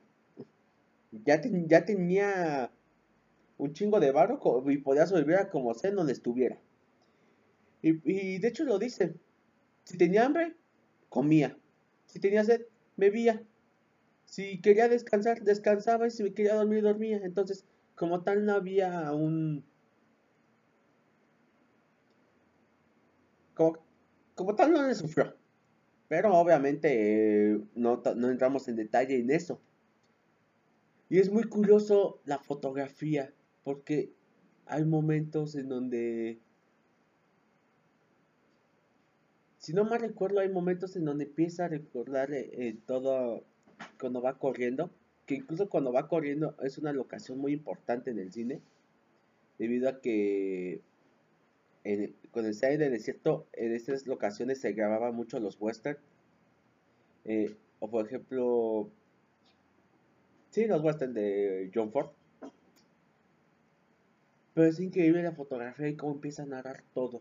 Ya 1.24 1.40
tenía 1.40 2.72
un 3.58 3.72
chingo 3.72 4.00
de 4.00 4.12
barro 4.12 4.40
y 4.68 4.78
podía 4.78 5.06
sobrevivir 5.06 5.38
a 5.38 5.50
como 5.50 5.74
sea 5.74 5.90
donde 5.92 6.12
estuviera. 6.12 6.58
Y, 7.82 8.38
de 8.38 8.48
hecho 8.48 8.64
lo 8.64 8.78
dice. 8.78 9.14
Si 9.84 9.98
tenía 9.98 10.24
hambre, 10.24 10.56
comía. 11.10 11.58
Si 12.06 12.18
tenía 12.18 12.42
sed, 12.44 12.62
bebía. 12.96 13.42
Si 14.24 14.60
quería 14.62 14.88
descansar, 14.88 15.42
descansaba. 15.42 16.06
Y 16.06 16.10
si 16.10 16.30
quería 16.32 16.54
dormir, 16.54 16.82
dormía. 16.82 17.20
Entonces, 17.22 17.66
como 17.94 18.22
tal, 18.22 18.46
no 18.46 18.54
había 18.54 19.12
un... 19.12 19.64
Como, 23.52 23.78
como 24.34 24.54
tal, 24.54 24.72
no 24.72 24.88
le 24.88 24.94
sufrió. 24.94 25.36
Pero 26.08 26.34
obviamente 26.34 27.52
eh, 27.52 27.60
no, 27.74 28.02
entramos 28.30 28.68
en 28.68 28.76
detalle 28.76 29.18
en 29.18 29.30
eso. 29.30 29.60
Y 31.08 31.18
es 31.18 31.30
muy 31.30 31.44
curioso 31.44 32.20
la 32.24 32.38
fotografía, 32.38 33.32
porque 33.64 34.12
hay 34.66 34.84
momentos 34.84 35.56
en 35.56 35.68
donde, 35.68 36.38
si 39.58 39.72
no 39.72 39.84
mal 39.84 40.00
recuerdo, 40.00 40.40
hay 40.40 40.48
momentos 40.48 40.94
en 40.96 41.04
donde 41.04 41.24
empieza 41.24 41.64
a 41.64 41.68
recordar 41.68 42.32
eh, 42.32 42.50
eh, 42.52 42.76
todo 42.86 43.44
cuando 43.98 44.22
va 44.22 44.38
corriendo, 44.38 44.90
que 45.26 45.34
incluso 45.34 45.68
cuando 45.68 45.92
va 45.92 46.08
corriendo 46.08 46.54
es 46.62 46.78
una 46.78 46.92
locación 46.92 47.38
muy 47.38 47.52
importante 47.52 48.10
en 48.10 48.18
el 48.18 48.32
cine, 48.32 48.60
debido 49.58 49.88
a 49.88 50.00
que 50.00 50.82
con 52.30 52.46
el 52.46 52.54
side 52.54 52.78
de 52.78 52.90
desierto, 52.90 53.46
en 53.52 53.72
estas 53.72 54.06
locaciones 54.06 54.60
se 54.60 54.72
grababan 54.72 55.14
mucho 55.14 55.38
los 55.38 55.60
western. 55.60 55.98
Eh, 57.26 57.54
o 57.78 57.90
por 57.90 58.06
ejemplo, 58.06 58.90
sí, 60.50 60.66
los 60.66 60.82
western 60.82 61.12
de 61.12 61.70
John 61.74 61.92
Ford. 61.92 62.08
Pero 64.54 64.68
es 64.68 64.80
increíble 64.80 65.22
la 65.22 65.32
fotografía 65.32 65.88
y 65.88 65.96
cómo 65.96 66.12
empieza 66.12 66.44
a 66.44 66.46
narrar 66.46 66.84
todo. 66.94 67.20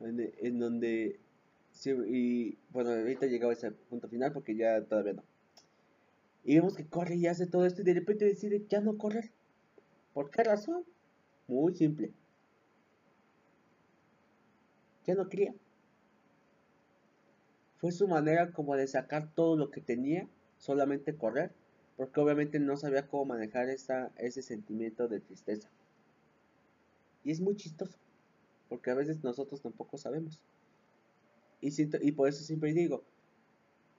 En, 0.00 0.58
donde, 0.58 1.20
y 1.84 2.56
bueno, 2.70 2.90
ahorita 2.90 3.26
llegado 3.26 3.50
a 3.50 3.54
ese 3.54 3.70
punto 3.70 4.08
final 4.08 4.32
porque 4.32 4.56
ya 4.56 4.82
todavía 4.82 5.12
no. 5.12 5.24
Y 6.42 6.54
vemos 6.54 6.74
que 6.74 6.86
corre 6.86 7.16
y 7.16 7.26
hace 7.26 7.46
todo 7.46 7.66
esto 7.66 7.82
y 7.82 7.84
de 7.84 7.94
repente 7.94 8.24
decide 8.24 8.64
ya 8.66 8.80
no 8.80 8.96
correr. 8.96 9.30
¿Por 10.14 10.30
qué 10.30 10.42
razón? 10.42 10.84
Muy 11.46 11.74
simple 11.74 12.14
ya 15.10 15.14
no 15.14 15.28
quería. 15.28 15.54
Fue 17.78 17.92
su 17.92 18.06
manera 18.08 18.52
como 18.52 18.76
de 18.76 18.86
sacar 18.86 19.32
todo 19.34 19.56
lo 19.56 19.70
que 19.70 19.80
tenía, 19.80 20.28
solamente 20.58 21.16
correr, 21.16 21.52
porque 21.96 22.20
obviamente 22.20 22.60
no 22.60 22.76
sabía 22.76 23.08
cómo 23.08 23.24
manejar 23.26 23.68
esa, 23.68 24.12
ese 24.18 24.42
sentimiento 24.42 25.08
de 25.08 25.20
tristeza. 25.20 25.68
Y 27.24 27.30
es 27.30 27.40
muy 27.40 27.56
chistoso, 27.56 27.98
porque 28.68 28.90
a 28.90 28.94
veces 28.94 29.22
nosotros 29.22 29.60
tampoco 29.60 29.98
sabemos. 29.98 30.40
Y, 31.60 31.72
siento, 31.72 31.98
y 32.00 32.12
por 32.12 32.28
eso 32.28 32.42
siempre 32.42 32.72
digo, 32.72 33.02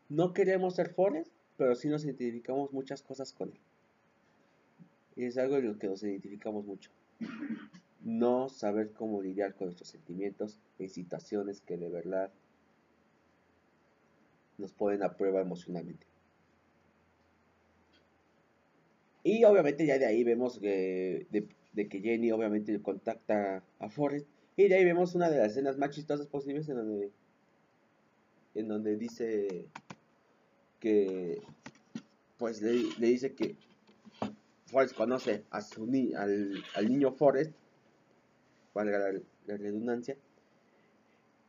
no 0.10 0.34
queremos 0.34 0.76
ser 0.76 0.94
Forrest, 0.94 1.32
pero 1.58 1.76
sí 1.76 1.88
nos 1.90 2.04
identificamos 2.04 2.72
muchas 2.74 3.04
cosas 3.04 3.34
con 3.34 3.50
él. 3.50 3.60
Y 5.16 5.26
es 5.26 5.38
algo 5.38 5.58
en 5.58 5.68
lo 5.68 5.78
que 5.78 5.88
nos 5.88 6.02
identificamos 6.04 6.66
mucho 6.66 6.90
no 8.04 8.50
saber 8.50 8.92
cómo 8.92 9.22
lidiar 9.22 9.54
con 9.56 9.68
nuestros 9.68 9.90
sentimientos 9.90 10.60
en 10.80 10.90
situaciones 10.90 11.62
que 11.62 11.78
de 11.78 11.90
verdad 11.90 12.32
nos 14.58 14.74
ponen 14.74 15.04
a 15.04 15.16
prueba 15.16 15.42
emocionalmente. 15.42 16.06
Y 19.24 19.44
obviamente 19.44 19.86
ya 19.86 20.00
de 20.00 20.06
ahí 20.06 20.24
vemos 20.24 20.60
que, 20.60 21.28
que 21.74 22.02
Jenny 22.02 22.32
obviamente 22.32 22.82
contacta 22.82 23.64
a 23.80 23.90
Forrest 23.90 24.28
y 24.58 24.68
de 24.68 24.76
ahí 24.76 24.86
vemos 24.86 25.16
una 25.16 25.30
de 25.30 25.38
las 25.38 25.52
escenas 25.52 25.78
más 25.78 25.92
chistosas 25.92 26.28
posibles 26.28 26.68
en 26.70 26.76
donde, 26.76 27.12
en 28.56 28.68
donde 28.68 28.98
dice 28.98 29.68
que, 30.80 31.42
pues 32.38 32.62
le, 32.62 32.74
dice 33.00 33.34
que 33.34 33.56
Forrest 34.68 34.96
conoce 34.96 35.44
a 35.50 35.62
su 35.62 35.86
ni 35.86 36.14
al, 36.14 36.64
al 36.76 36.90
niño 36.90 37.12
Forrest, 37.14 37.54
valga 38.74 39.00
la, 39.00 39.20
la 39.48 39.58
redundancia, 39.58 40.18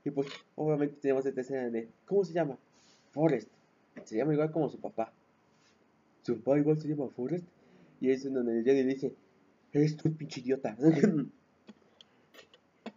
y 0.05 0.11
pues 0.11 0.29
obviamente 0.57 0.97
tenemos 1.01 1.25
esta 1.27 1.41
escena 1.41 1.71
de, 1.71 1.89
¿cómo 2.07 2.25
se 2.25 2.33
llama? 2.33 2.59
Forrest. 3.11 3.49
Se 4.05 4.17
llama 4.17 4.33
igual 4.33 4.51
como 4.51 4.69
su 4.69 4.81
papá. 4.81 5.13
Su 6.23 6.41
papá 6.41 6.59
igual 6.59 6.81
se 6.81 6.89
llama 6.89 7.09
Forrest. 7.09 7.45
Y 8.01 8.11
es 8.11 8.25
en 8.25 8.35
donde 8.35 8.65
Jenny 8.65 8.83
le 8.83 8.95
dice, 8.95 9.15
eres 9.73 9.97
tú 9.97 10.15
pinche 10.15 10.41
idiota. 10.41 10.77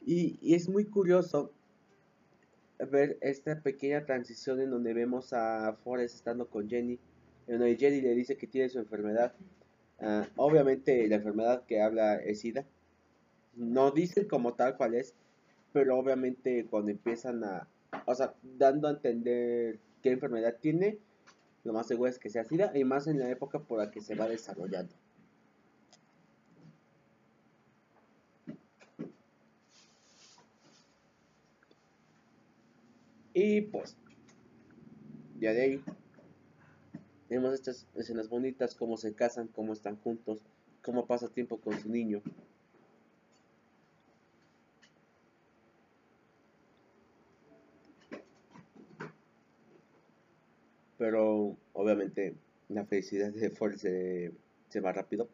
y, 0.06 0.38
y 0.42 0.56
es 0.56 0.70
muy 0.70 0.86
curioso 0.86 1.52
ver 2.80 3.18
esta 3.22 3.62
pequeña 3.62 4.06
transición 4.06 4.62
en 4.62 4.70
donde 4.70 4.94
vemos 4.94 5.34
a 5.34 5.78
Forrest 5.84 6.16
estando 6.16 6.50
con 6.50 6.70
Jenny. 6.70 7.00
En 7.48 7.60
donde 7.60 7.78
Jenny 7.78 8.02
le 8.02 8.16
dice 8.16 8.38
que 8.38 8.48
tiene 8.48 8.70
su 8.70 8.80
enfermedad. 8.80 9.34
Uh, 10.00 10.24
obviamente 10.36 11.08
la 11.08 11.16
enfermedad 11.16 11.66
que 11.66 11.82
habla 11.82 12.16
es 12.16 12.42
SIDA. 12.42 12.66
No 13.56 13.92
dicen 13.92 14.28
como 14.28 14.54
tal 14.54 14.76
cual 14.76 14.96
es, 14.96 15.16
pero 15.72 15.98
obviamente 15.98 16.66
cuando 16.70 16.92
empiezan 16.92 17.44
a, 17.44 17.68
o 18.06 18.14
sea, 18.14 18.34
dando 18.44 18.90
a 18.90 18.92
entender 18.92 19.80
qué 20.02 20.12
enfermedad 20.12 20.58
tiene, 20.60 21.00
lo 21.64 21.72
más 21.72 21.88
seguro 21.88 22.10
es 22.10 22.20
que 22.20 22.30
sea 22.30 22.44
SIDA, 22.44 22.78
y 22.78 22.84
más 22.84 23.08
en 23.08 23.20
la 23.20 23.30
época 23.30 23.60
por 23.60 23.80
la 23.80 23.92
que 23.92 24.02
se 24.02 24.16
va 24.16 24.28
desarrollando. 24.28 24.94
Y 33.38 33.60
pues, 33.64 33.98
ya 35.42 35.52
de 35.52 35.62
ahí, 35.62 35.84
vemos 37.30 37.54
estas 37.54 37.86
escenas 37.94 38.30
bonitas, 38.30 38.76
cómo 38.76 38.96
se 38.96 39.14
casan, 39.14 39.50
cómo 39.50 39.74
están 39.74 39.98
juntos, 39.98 40.42
cómo 40.82 41.06
pasa 41.06 41.28
tiempo 41.28 41.60
con 41.60 41.78
su 41.78 41.90
niño. 41.90 42.22
Pero 50.98 51.58
obviamente 51.74 52.36
la 52.70 52.86
felicidad 52.86 53.34
de 53.34 53.50
Ford 53.50 53.76
se, 53.76 54.32
va 54.80 54.94
rápido. 54.94 55.28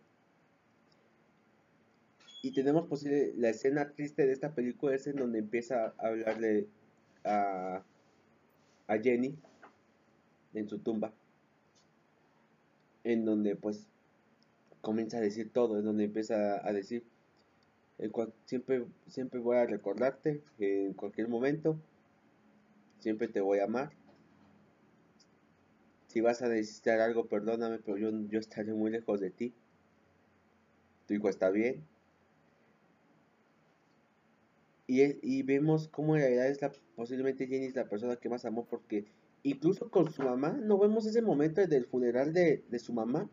Y 2.42 2.52
tenemos 2.52 2.88
posible 2.88 3.36
la 3.38 3.50
escena 3.50 3.92
triste 3.92 4.26
de 4.26 4.34
esta 4.34 4.56
película 4.56 4.96
es 4.96 5.06
en 5.06 5.18
donde 5.18 5.38
empieza 5.38 5.94
a 6.00 6.08
hablarle 6.08 6.68
a, 7.24 7.84
a 8.92 9.00
Jenny 9.00 9.36
en 10.54 10.68
su 10.68 10.80
tumba. 10.80 11.14
En 13.04 13.26
donde 13.26 13.56
pues 13.56 13.88
comienza 14.82 15.18
a 15.18 15.22
decir 15.22 15.52
todo, 15.52 15.80
en 15.80 15.86
donde 15.86 16.06
empieza 16.06 16.66
a 16.68 16.72
decir 16.74 17.04
siempre, 18.46 18.86
siempre 19.08 19.40
voy 19.40 19.58
a 19.58 19.66
recordarte 19.66 20.42
en 20.60 20.94
cualquier 20.94 21.28
momento, 21.28 21.78
siempre 23.00 23.28
te 23.28 23.42
voy 23.42 23.60
a 23.60 23.66
amar 23.66 23.92
si 26.12 26.20
vas 26.20 26.42
a 26.42 26.50
necesitar 26.50 27.00
algo, 27.00 27.28
perdóname, 27.28 27.80
pero 27.80 27.96
yo, 27.96 28.10
yo 28.28 28.40
estaré 28.40 28.74
muy 28.74 28.92
lejos 28.92 29.22
de 29.22 29.30
ti. 29.30 29.54
Tu 31.08 31.14
hijo 31.14 31.30
está 31.30 31.50
bien. 31.50 31.86
Y, 34.88 35.02
y 35.22 35.44
vemos 35.44 35.88
cómo 35.88 36.16
en 36.16 36.22
realidad 36.22 36.48
es 36.48 36.62
la, 36.62 36.72
posiblemente 36.96 37.48
Jenny 37.48 37.68
es 37.68 37.76
la 37.76 37.88
persona 37.88 38.16
que 38.16 38.30
más 38.30 38.46
amó 38.46 38.66
porque 38.66 39.06
incluso 39.44 39.90
con 39.90 40.12
su 40.12 40.22
mamá, 40.22 40.52
no 40.52 40.78
vemos 40.78 41.06
ese 41.06 41.22
momento 41.22 41.66
del 41.66 41.86
funeral 41.86 42.34
de, 42.34 42.64
de 42.70 42.80
su 42.80 42.94
mamá. 42.94 43.30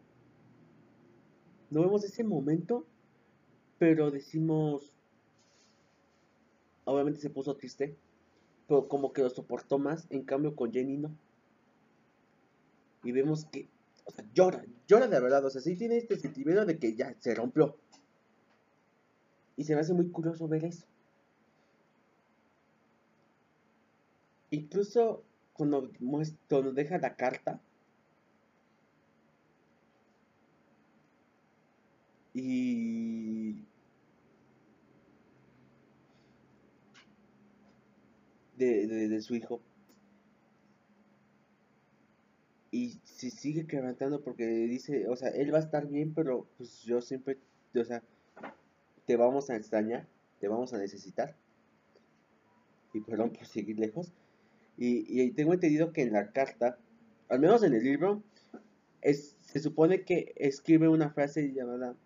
No 1.70 1.82
vemos 1.82 2.04
ese 2.04 2.24
momento, 2.24 2.86
pero 3.78 4.10
decimos, 4.10 4.92
obviamente 6.84 7.20
se 7.20 7.30
puso 7.30 7.56
triste, 7.56 7.96
pero 8.66 8.88
como 8.88 9.12
que 9.12 9.22
lo 9.22 9.30
soportó 9.30 9.78
más, 9.78 10.06
en 10.10 10.22
cambio 10.22 10.56
con 10.56 10.72
Jenny 10.72 10.96
no 10.96 11.14
y 13.02 13.12
vemos 13.12 13.44
que, 13.46 13.68
o 14.04 14.10
sea, 14.10 14.24
llora, 14.34 14.64
llora 14.86 15.06
de 15.06 15.20
verdad, 15.20 15.44
o 15.44 15.50
sea, 15.50 15.60
sí 15.60 15.76
tiene 15.76 15.96
este 15.96 16.18
sentimiento 16.18 16.64
de 16.64 16.78
que 16.78 16.94
ya 16.94 17.14
se 17.18 17.34
rompió. 17.34 17.76
Y 19.56 19.64
se 19.64 19.74
me 19.74 19.80
hace 19.80 19.92
muy 19.92 20.08
curioso 20.10 20.46
ver 20.48 20.64
eso. 20.64 20.86
Incluso 24.50 25.24
cuando, 25.52 25.90
cuando 26.48 26.72
deja 26.72 26.98
la 26.98 27.16
carta 27.16 27.60
y 32.34 33.64
de, 38.56 38.86
de, 38.86 39.22
su 39.22 39.34
hijo 39.34 39.60
y 42.70 43.00
se 43.04 43.30
sigue 43.30 43.66
quebrantando 43.66 44.20
porque 44.22 44.46
dice, 44.46 45.08
o 45.08 45.16
sea, 45.16 45.30
él 45.30 45.52
va 45.52 45.58
a 45.58 45.62
estar 45.62 45.86
bien, 45.88 46.12
pero 46.14 46.46
pues 46.56 46.82
yo 46.82 47.00
siempre, 47.00 47.38
o 47.74 47.84
sea, 47.84 48.02
te 49.06 49.16
vamos 49.16 49.50
a 49.50 49.56
extrañar, 49.56 50.06
te 50.40 50.48
vamos 50.48 50.72
a 50.74 50.78
necesitar. 50.78 51.34
Y 52.92 53.00
perdón 53.00 53.30
por 53.30 53.46
seguir 53.46 53.78
lejos. 53.78 54.12
Y, 54.78 55.30
tengo 55.32 55.54
entendido 55.54 55.92
que 55.92 56.02
en 56.02 56.12
la 56.12 56.30
carta, 56.30 56.78
al 57.28 57.40
menos 57.40 57.62
en 57.64 57.74
el 57.74 57.82
libro, 57.82 58.22
se 59.02 59.60
supone 59.60 60.02
que 60.02 60.32
escribe 60.36 60.88
una 60.88 61.10
frase 61.10 61.52
llamada 61.52 61.96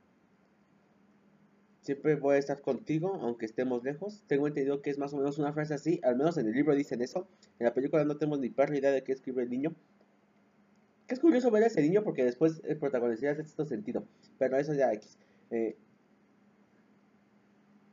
Siempre 1.83 2.15
voy 2.15 2.37
a 2.37 2.39
estar 2.39 2.61
contigo, 2.61 3.19
aunque 3.23 3.45
estemos 3.45 3.83
lejos. 3.83 4.23
Tengo 4.29 4.47
entendido 4.47 4.83
que 4.83 4.91
es 4.91 4.99
más 4.99 5.13
o 5.15 5.17
menos 5.17 5.39
una 5.39 5.53
frase 5.53 5.75
así, 5.75 6.01
al 6.05 6.17
menos 6.17 6.39
en 6.39 6.47
el 6.47 6.53
libro 6.53 6.77
dicen 6.77 7.03
eso. 7.03 7.27
En 7.59 7.67
la 7.67 7.75
película 7.75 8.05
no 8.05 8.17
tenemos 8.17 8.39
ni 8.39 8.51
perra 8.51 8.79
idea 8.79 8.93
de 8.93 9.03
qué 9.03 9.11
escribe 9.11 9.43
el 9.43 9.51
niño 9.51 9.75
es 11.13 11.21
curioso 11.21 11.51
ver 11.51 11.65
a 11.65 11.67
ese 11.67 11.83
niño 11.83 12.03
porque 12.03 12.25
después 12.25 12.63
el 12.65 12.79
protagonista 12.79 13.31
hace 13.31 13.43
este 13.43 13.65
sentido. 13.67 14.07
Pero 14.39 14.57
eso 14.57 14.75
ya 14.75 14.93
X. 14.93 15.19
Eh, 15.51 15.77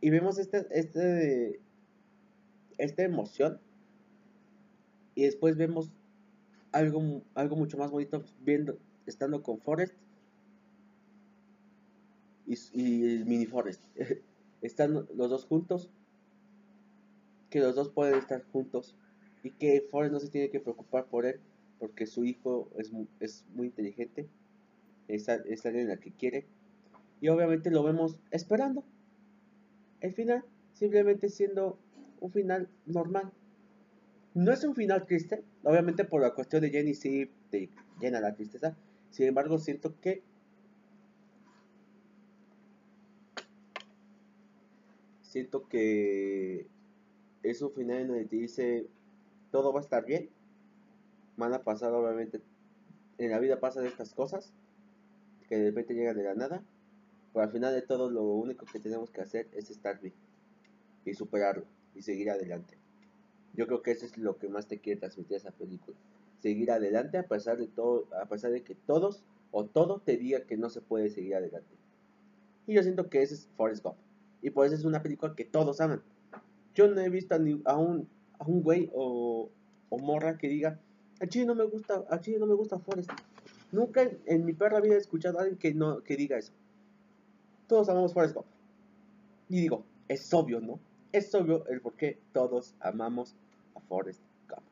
y 0.01 0.09
vemos 0.09 0.39
este, 0.39 0.65
este, 0.71 1.59
esta 2.77 3.03
emoción. 3.03 3.59
Y 5.19 5.23
después 5.23 5.57
vemos 5.57 5.91
algo, 6.71 7.21
algo 7.35 7.57
mucho 7.57 7.77
más 7.77 7.91
bonito 7.91 8.23
viendo, 8.39 8.77
estando 9.05 9.43
con 9.43 9.59
Forrest 9.59 9.93
y, 12.47 12.53
y 12.73 13.25
Mini 13.25 13.45
Forrest. 13.45 13.83
Están 14.61 14.93
los 14.93 15.29
dos 15.29 15.43
juntos. 15.43 15.89
Que 17.49 17.59
los 17.59 17.75
dos 17.75 17.89
pueden 17.89 18.15
estar 18.15 18.45
juntos. 18.53 18.95
Y 19.43 19.51
que 19.51 19.85
Forrest 19.91 20.13
no 20.13 20.21
se 20.21 20.29
tiene 20.29 20.49
que 20.49 20.61
preocupar 20.61 21.07
por 21.07 21.25
él 21.25 21.41
porque 21.79 22.05
su 22.05 22.23
hijo 22.23 22.69
es, 22.77 22.91
es 23.19 23.45
muy 23.55 23.67
inteligente, 23.67 24.29
es, 25.09 25.27
es 25.27 25.65
alguien 25.65 25.87
la 25.87 25.97
que 25.97 26.11
quiere, 26.11 26.45
y 27.21 27.29
obviamente 27.29 27.71
lo 27.71 27.83
vemos 27.83 28.19
esperando 28.31 28.83
el 30.01 30.13
final, 30.13 30.43
simplemente 30.73 31.29
siendo 31.29 31.77
un 32.19 32.31
final 32.31 32.69
normal. 32.85 33.31
No 34.33 34.51
es 34.51 34.63
un 34.63 34.75
final 34.75 35.05
triste, 35.05 35.43
obviamente 35.63 36.05
por 36.05 36.21
la 36.21 36.33
cuestión 36.33 36.61
de 36.61 36.69
Jenny 36.69 36.93
sí 36.93 37.31
te 37.49 37.69
llena 37.99 38.21
la 38.21 38.35
tristeza, 38.35 38.75
sin 39.09 39.27
embargo 39.27 39.57
siento 39.57 39.99
que 39.99 40.23
siento 45.21 45.67
que 45.67 46.67
es 47.43 47.61
un 47.61 47.71
final 47.71 47.97
en 47.97 48.07
donde 48.07 48.25
te 48.25 48.35
dice 48.35 48.87
todo 49.51 49.73
va 49.73 49.79
a 49.79 49.83
estar 49.83 50.05
bien 50.05 50.29
van 51.39 51.53
a 51.53 51.63
pasar 51.63 51.93
obviamente, 51.93 52.41
en 53.17 53.31
la 53.31 53.39
vida 53.39 53.59
pasan 53.59 53.85
estas 53.85 54.13
cosas, 54.13 54.53
que 55.47 55.57
de 55.57 55.65
repente 55.69 55.93
llegan 55.93 56.17
de 56.17 56.23
la 56.23 56.35
nada, 56.35 56.63
pero 57.33 57.43
al 57.45 57.51
final 57.51 57.73
de 57.73 57.81
todo 57.81 58.11
lo 58.11 58.23
único 58.23 58.65
que 58.65 58.79
tenemos 58.79 59.09
que 59.09 59.21
hacer 59.21 59.47
es 59.53 59.71
estar 59.71 59.99
bien 60.01 60.13
y 61.05 61.13
superarlo 61.13 61.65
y 61.95 62.01
seguir 62.01 62.29
adelante. 62.29 62.78
Yo 63.53 63.67
creo 63.67 63.81
que 63.81 63.91
eso 63.91 64.05
es 64.05 64.17
lo 64.17 64.37
que 64.37 64.49
más 64.49 64.67
te 64.67 64.79
quiere 64.79 64.99
transmitir 64.99 65.37
esa 65.37 65.51
película. 65.51 65.97
Seguir 66.41 66.71
adelante 66.71 67.17
a 67.17 67.27
pesar 67.27 67.57
de 67.57 67.67
todo, 67.67 68.07
a 68.21 68.27
pesar 68.27 68.51
de 68.51 68.63
que 68.63 68.75
todos 68.75 69.23
o 69.51 69.65
todo 69.65 69.99
te 69.99 70.17
diga 70.17 70.41
que 70.41 70.57
no 70.57 70.69
se 70.69 70.81
puede 70.81 71.09
seguir 71.09 71.35
adelante. 71.35 71.75
Y 72.67 72.75
yo 72.75 72.83
siento 72.83 73.09
que 73.09 73.21
ese 73.21 73.35
es 73.35 73.49
Forrest 73.57 73.83
Gump. 73.83 73.97
Y 74.41 74.51
por 74.51 74.65
eso 74.65 74.75
es 74.75 74.85
una 74.85 75.01
película 75.01 75.35
que 75.35 75.45
todos 75.45 75.81
aman. 75.81 76.01
Yo 76.75 76.87
no 76.87 77.01
he 77.01 77.09
visto 77.09 77.35
a, 77.35 77.77
un, 77.77 78.07
a 78.37 78.45
un 78.45 78.61
güey 78.61 78.89
o, 78.93 79.49
o 79.89 79.97
morra 79.97 80.37
que 80.37 80.47
diga, 80.47 80.79
a 81.19 81.27
Chile 81.27 81.45
no 81.45 81.55
me 81.55 81.65
gusta, 81.65 82.05
a 82.09 82.19
Chile 82.19 82.39
no 82.39 82.45
me 82.45 82.53
gusta 82.53 82.79
Forrest. 82.79 83.09
Nunca 83.71 84.09
en, 84.25 84.45
mi 84.45 84.53
perra 84.53 84.77
había 84.77 84.97
escuchado 84.97 85.39
a 85.39 85.41
alguien 85.41 85.59
que 85.59 85.73
no 85.73 86.01
que 86.01 86.15
diga 86.15 86.37
eso. 86.37 86.53
Todos 87.67 87.89
amamos 87.89 88.13
Forrest 88.13 88.35
Gump. 88.35 88.47
Y 89.49 89.61
digo, 89.61 89.83
es 90.07 90.33
obvio, 90.33 90.59
¿no? 90.61 90.79
Es 91.11 91.33
obvio 91.33 91.65
el 91.67 91.81
por 91.81 91.95
qué 91.95 92.19
todos 92.33 92.75
amamos 92.79 93.35
a 93.75 93.79
Forrest 93.81 94.21
Gump. 94.47 94.63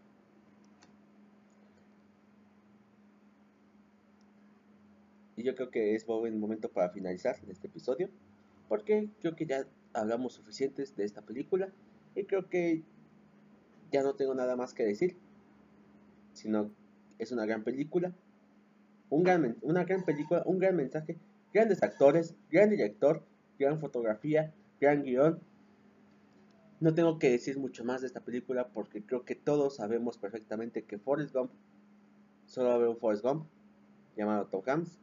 Y 5.36 5.44
yo 5.44 5.56
creo 5.56 5.70
que 5.70 5.96
es 5.96 6.06
buen 6.06 6.40
momento 6.40 6.70
para 6.70 6.90
finalizar 6.90 7.38
este 7.48 7.68
episodio, 7.68 8.10
porque 8.68 9.10
creo 9.22 9.36
que 9.36 9.46
ya 9.46 9.66
hablamos 9.94 10.34
suficientes 10.34 10.96
de 10.96 11.06
esta 11.06 11.22
película 11.22 11.70
y 12.16 12.24
creo 12.26 12.50
que 12.50 12.84
ya 13.92 14.04
no 14.04 14.16
tengo 14.16 14.34
nada 14.34 14.56
más 14.56 14.74
que 14.74 14.84
decir, 14.84 15.18
sino 16.34 16.72
es 17.20 17.32
una 17.32 17.46
gran 17.46 17.64
película, 17.64 18.14
un 19.10 19.24
gran, 19.24 19.58
una 19.62 19.84
gran 19.86 20.04
película, 20.04 20.44
un 20.46 20.60
gran 20.60 20.76
mensaje, 20.76 21.18
grandes 21.54 21.82
actores, 21.82 22.36
gran 22.52 22.70
director, 22.70 23.24
gran 23.58 23.80
fotografía, 23.80 24.54
gran 24.80 25.04
guion. 25.04 25.40
No 26.80 26.94
tengo 26.94 27.18
que 27.18 27.32
decir 27.32 27.58
mucho 27.58 27.84
más 27.84 28.02
de 28.02 28.08
esta 28.08 28.20
película 28.20 28.68
porque 28.68 29.02
creo 29.02 29.26
que 29.26 29.34
todos 29.34 29.78
sabemos 29.78 30.18
perfectamente 30.18 30.84
que 30.84 31.00
Forrest 31.00 31.34
Gump 31.34 31.52
solo 32.46 32.70
va 32.70 32.90
un 32.90 32.98
Forrest 32.98 33.24
Gump 33.24 33.48
llamado 34.16 34.46
Tom 34.46 34.62
Hanks. 34.66 35.00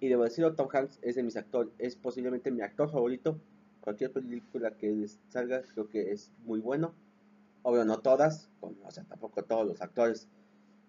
Y 0.00 0.08
debo 0.08 0.24
decirlo, 0.24 0.54
Tom 0.54 0.68
Hanks 0.70 0.98
es 1.00 1.14
de 1.14 1.22
mis 1.22 1.36
actores, 1.36 1.72
es 1.78 1.96
posiblemente 1.96 2.50
mi 2.50 2.60
actor 2.60 2.90
favorito. 2.90 3.38
Cualquier 3.80 4.12
película 4.12 4.76
que 4.76 5.06
salga 5.28 5.62
creo 5.62 5.88
que 5.88 6.12
es 6.12 6.30
muy 6.44 6.60
bueno. 6.60 6.94
Obvio, 7.62 7.84
no 7.84 8.00
todas, 8.00 8.50
o 8.60 8.90
sea, 8.90 9.04
tampoco 9.04 9.44
todos 9.44 9.66
los 9.66 9.80
actores 9.80 10.28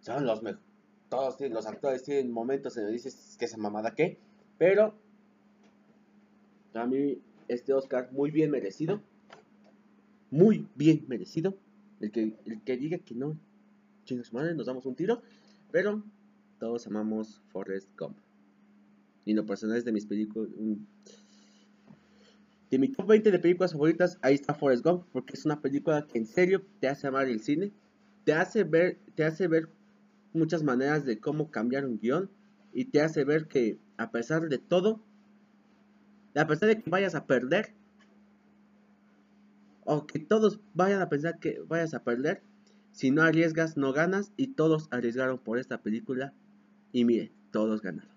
son 0.01 0.25
los 0.25 0.43
mejores. 0.43 0.65
Todos 1.09 1.39
los 1.39 1.67
actores 1.67 2.03
tienen 2.03 2.31
momentos 2.31 2.75
en 2.75 2.83
los 2.83 2.89
que 2.89 2.93
dices 2.93 3.35
que 3.37 3.45
esa 3.45 3.57
mamada 3.57 3.93
qué. 3.93 4.17
Pero 4.57 4.95
a 6.73 6.85
mí 6.87 7.21
este 7.47 7.73
Oscar 7.73 8.11
muy 8.11 8.31
bien 8.31 8.51
merecido. 8.51 8.99
Muy 10.33 10.67
bien 10.73 11.05
merecido. 11.07 11.55
El 11.99 12.09
que, 12.09 12.35
el 12.47 12.63
que 12.63 12.75
diga 12.75 12.97
que 12.97 13.13
no, 13.13 13.37
chingos 14.03 14.33
madre, 14.33 14.55
nos 14.55 14.65
damos 14.65 14.83
un 14.87 14.95
tiro. 14.95 15.21
Pero 15.71 16.03
todos 16.57 16.87
amamos 16.87 17.43
Forrest 17.49 17.87
Gump. 17.95 18.17
Y 19.25 19.35
lo 19.35 19.45
personal 19.45 19.77
es 19.77 19.85
de 19.85 19.91
mis 19.91 20.07
películas. 20.07 20.49
De 22.71 22.79
mi 22.79 22.87
top 22.87 23.09
20 23.09 23.29
de 23.29 23.37
películas 23.37 23.73
favoritas, 23.73 24.17
ahí 24.23 24.33
está 24.33 24.55
Forrest 24.55 24.83
Gump. 24.83 25.05
Porque 25.13 25.33
es 25.33 25.45
una 25.45 25.61
película 25.61 26.07
que 26.07 26.17
en 26.17 26.25
serio 26.25 26.65
te 26.79 26.87
hace 26.87 27.05
amar 27.05 27.27
el 27.27 27.39
cine. 27.39 27.71
Te 28.23 28.33
hace 28.33 28.63
ver, 28.63 28.97
te 29.13 29.25
hace 29.25 29.47
ver 29.47 29.69
muchas 30.33 30.63
maneras 30.63 31.05
de 31.05 31.19
cómo 31.19 31.51
cambiar 31.51 31.85
un 31.85 31.99
guion. 31.99 32.31
Y 32.73 32.85
te 32.85 33.01
hace 33.01 33.23
ver 33.23 33.47
que 33.47 33.77
a 33.97 34.09
pesar 34.09 34.49
de 34.49 34.57
todo, 34.57 34.99
a 36.33 36.47
pesar 36.47 36.69
de 36.69 36.81
que 36.81 36.89
vayas 36.89 37.13
a 37.13 37.27
perder, 37.27 37.75
o 39.85 40.05
que 40.05 40.19
todos 40.19 40.59
vayan 40.73 41.01
a 41.01 41.09
pensar 41.09 41.39
que 41.39 41.59
vayas 41.67 41.93
a 41.93 42.03
perder, 42.03 42.41
si 42.91 43.11
no 43.11 43.23
arriesgas, 43.23 43.77
no 43.77 43.93
ganas, 43.93 44.31
y 44.37 44.47
todos 44.47 44.87
arriesgaron 44.91 45.37
por 45.37 45.57
esta 45.59 45.81
película, 45.81 46.33
y 46.91 47.05
mire, 47.05 47.31
todos 47.51 47.81
ganaron. 47.81 48.11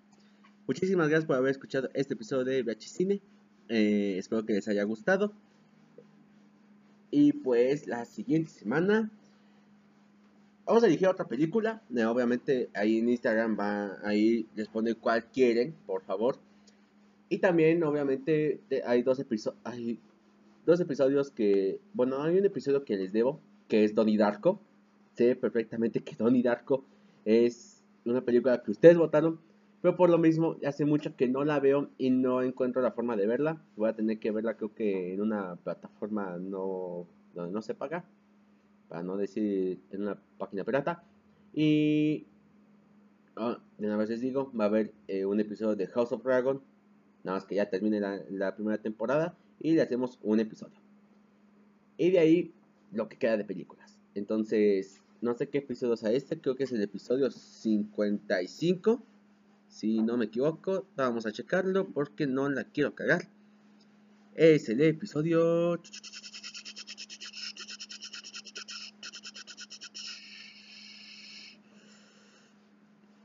Muchísimas 0.67 1.09
gracias 1.09 1.25
por 1.25 1.35
haber 1.35 1.51
escuchado 1.51 1.89
este 1.93 2.13
episodio 2.13 2.45
de 2.45 2.63
VH 2.63 2.89
Cine, 2.89 3.21
eh, 3.69 4.15
espero 4.17 4.45
que 4.45 4.53
les 4.53 4.67
haya 4.67 4.83
gustado, 4.83 5.33
y 7.11 7.33
pues 7.33 7.87
la 7.87 8.05
siguiente 8.05 8.51
semana 8.51 9.09
vamos 10.65 10.83
a 10.83 10.87
elegir 10.87 11.07
otra 11.07 11.25
película. 11.25 11.81
Eh, 11.95 12.05
obviamente 12.05 12.69
ahí 12.73 12.99
en 12.99 13.09
Instagram 13.09 13.57
va 13.57 13.97
ahí 14.03 14.45
les 14.55 14.67
pone 14.67 14.93
cuál 14.95 15.25
quieren, 15.25 15.73
por 15.85 16.03
favor. 16.03 16.37
Y 17.29 17.39
también, 17.39 17.83
obviamente, 17.83 18.61
hay 18.85 19.03
dos, 19.03 19.19
episodios 19.19 19.59
dos 20.67 20.79
episodios 20.81 21.31
que... 21.31 21.79
Bueno, 21.93 22.21
hay 22.21 22.37
un 22.37 22.45
episodio 22.45 22.83
que 22.83 22.97
les 22.97 23.13
debo, 23.13 23.39
que 23.69 23.85
es 23.85 23.95
Donnie 23.95 24.17
Darko. 24.17 24.61
Sé 25.15 25.35
perfectamente 25.35 26.03
que 26.03 26.15
Donnie 26.15 26.43
Darko 26.43 26.83
es 27.25 27.83
una 28.05 28.21
película 28.21 28.61
que 28.61 28.71
ustedes 28.71 28.97
votaron. 28.97 29.39
Pero 29.81 29.95
por 29.95 30.09
lo 30.09 30.17
mismo, 30.17 30.57
hace 30.65 30.85
mucho 30.85 31.15
que 31.15 31.29
no 31.29 31.45
la 31.45 31.59
veo 31.59 31.89
y 31.97 32.09
no 32.09 32.43
encuentro 32.43 32.81
la 32.81 32.91
forma 32.91 33.15
de 33.15 33.27
verla. 33.27 33.61
Voy 33.77 33.89
a 33.89 33.95
tener 33.95 34.19
que 34.19 34.31
verla 34.31 34.57
creo 34.57 34.75
que 34.75 35.13
en 35.13 35.21
una 35.21 35.55
plataforma 35.55 36.37
no, 36.37 37.07
donde 37.33 37.53
no 37.53 37.61
se 37.61 37.73
paga. 37.73 38.03
Para 38.89 39.03
no 39.03 39.15
decir 39.15 39.79
en 39.91 40.01
una 40.01 40.19
página 40.37 40.65
pirata. 40.65 41.01
Y... 41.53 42.27
Ah, 43.37 43.59
de 43.77 43.87
una 43.87 43.97
vez 43.97 44.09
les 44.09 44.19
digo, 44.19 44.51
va 44.59 44.65
a 44.65 44.67
haber 44.67 44.91
eh, 45.07 45.23
un 45.23 45.39
episodio 45.39 45.75
de 45.75 45.87
House 45.87 46.11
of 46.11 46.23
Dragon 46.23 46.61
Nada 47.27 47.39
más 47.39 47.45
que 47.45 47.55
ya 47.55 47.69
termine 47.69 47.99
la, 47.99 48.55
primera 48.55 48.77
temporada 48.77 49.35
y 49.59 49.73
le 49.73 49.81
hacemos 49.81 50.19
un 50.21 50.39
episodio. 50.39 50.79
Y 51.97 52.11
de 52.11 52.19
ahí 52.19 52.53
lo 52.91 53.09
que 53.09 53.17
queda 53.17 53.37
de 53.37 53.45
películas. 53.45 53.99
Entonces, 54.15 55.01
no 55.21 55.33
sé 55.35 55.49
qué 55.49 55.59
episodio 55.59 55.97
sea 55.97 56.11
este, 56.11 56.39
creo 56.39 56.55
que 56.55 56.63
es 56.63 56.71
el 56.71 56.81
episodio 56.81 57.31
55. 57.31 59.03
Si 59.67 60.01
no 60.01 60.17
me 60.17 60.25
equivoco, 60.25 60.87
vamos 60.95 61.25
a 61.25 61.31
checarlo 61.31 61.87
porque 61.89 62.27
no 62.27 62.49
la 62.49 62.63
quiero 62.65 62.95
cagar. 62.95 63.29
Es 64.35 64.69
el 64.69 64.81
episodio... 64.81 65.81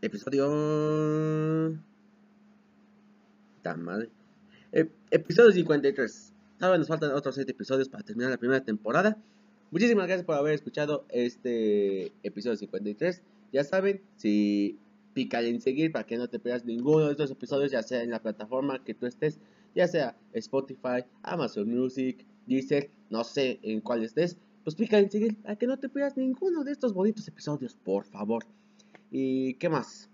Episodio 0.00 1.78
madre. 3.76 4.10
episodio 5.10 5.52
53. 5.52 6.21
Ahora 6.62 6.78
nos 6.78 6.86
faltan 6.86 7.10
otros 7.10 7.34
7 7.34 7.50
episodios 7.50 7.88
para 7.88 8.04
terminar 8.04 8.30
la 8.30 8.36
primera 8.36 8.64
temporada. 8.64 9.20
Muchísimas 9.72 10.06
gracias 10.06 10.24
por 10.24 10.36
haber 10.36 10.54
escuchado 10.54 11.04
este 11.08 12.12
episodio 12.22 12.56
53. 12.56 13.20
Ya 13.52 13.64
saben, 13.64 14.00
si 14.14 14.78
pican 15.12 15.44
en 15.44 15.60
seguir 15.60 15.90
para 15.90 16.06
que 16.06 16.16
no 16.16 16.28
te 16.28 16.38
pierdas 16.38 16.64
ninguno 16.64 17.06
de 17.06 17.10
estos 17.10 17.32
episodios, 17.32 17.72
ya 17.72 17.82
sea 17.82 18.04
en 18.04 18.10
la 18.10 18.22
plataforma 18.22 18.84
que 18.84 18.94
tú 18.94 19.06
estés, 19.06 19.40
ya 19.74 19.88
sea 19.88 20.16
Spotify, 20.34 21.04
Amazon 21.24 21.68
Music, 21.68 22.24
Deezer, 22.46 22.90
no 23.10 23.24
sé 23.24 23.58
en 23.64 23.80
cuál 23.80 24.04
estés, 24.04 24.36
pues 24.62 24.76
pica 24.76 25.00
en 25.00 25.10
seguir 25.10 25.42
para 25.42 25.56
que 25.56 25.66
no 25.66 25.80
te 25.80 25.88
pierdas 25.88 26.16
ninguno 26.16 26.62
de 26.62 26.70
estos 26.70 26.94
bonitos 26.94 27.26
episodios, 27.26 27.74
por 27.74 28.04
favor. 28.04 28.44
¿Y 29.10 29.54
qué 29.54 29.68
más? 29.68 30.08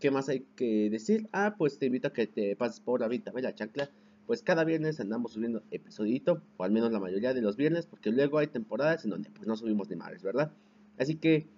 ¿Qué 0.00 0.10
más 0.10 0.28
hay 0.28 0.40
que 0.56 0.90
decir? 0.90 1.28
Ah, 1.30 1.54
pues 1.56 1.78
te 1.78 1.86
invito 1.86 2.08
a 2.08 2.12
que 2.12 2.26
te 2.26 2.56
pases 2.56 2.80
por 2.80 2.98
la 2.98 3.06
venta 3.06 3.30
la 3.32 3.54
chancla. 3.54 3.88
Pues 4.32 4.42
cada 4.42 4.64
viernes 4.64 4.98
andamos 4.98 5.32
subiendo 5.32 5.62
episodito, 5.70 6.40
o 6.56 6.64
al 6.64 6.70
menos 6.70 6.90
la 6.90 6.98
mayoría 6.98 7.34
de 7.34 7.42
los 7.42 7.58
viernes, 7.58 7.84
porque 7.84 8.10
luego 8.10 8.38
hay 8.38 8.46
temporadas 8.46 9.04
en 9.04 9.10
donde 9.10 9.28
pues 9.28 9.46
no 9.46 9.58
subimos 9.58 9.90
ni 9.90 9.96
madres, 9.96 10.22
¿verdad? 10.22 10.50
Así 10.98 11.16
que 11.16 11.48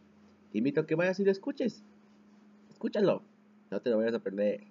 te 0.51 0.59
invito 0.59 0.81
a 0.81 0.87
que 0.89 0.97
vayas 0.97 1.21
y 1.21 1.25
lo 1.25 1.31
escuches. 1.31 1.85
Escúchalo, 2.71 3.23
no 3.71 3.81
te 3.81 3.91
lo 3.91 3.99
vayas 3.99 4.15
a 4.15 4.19
perder. 4.19 4.65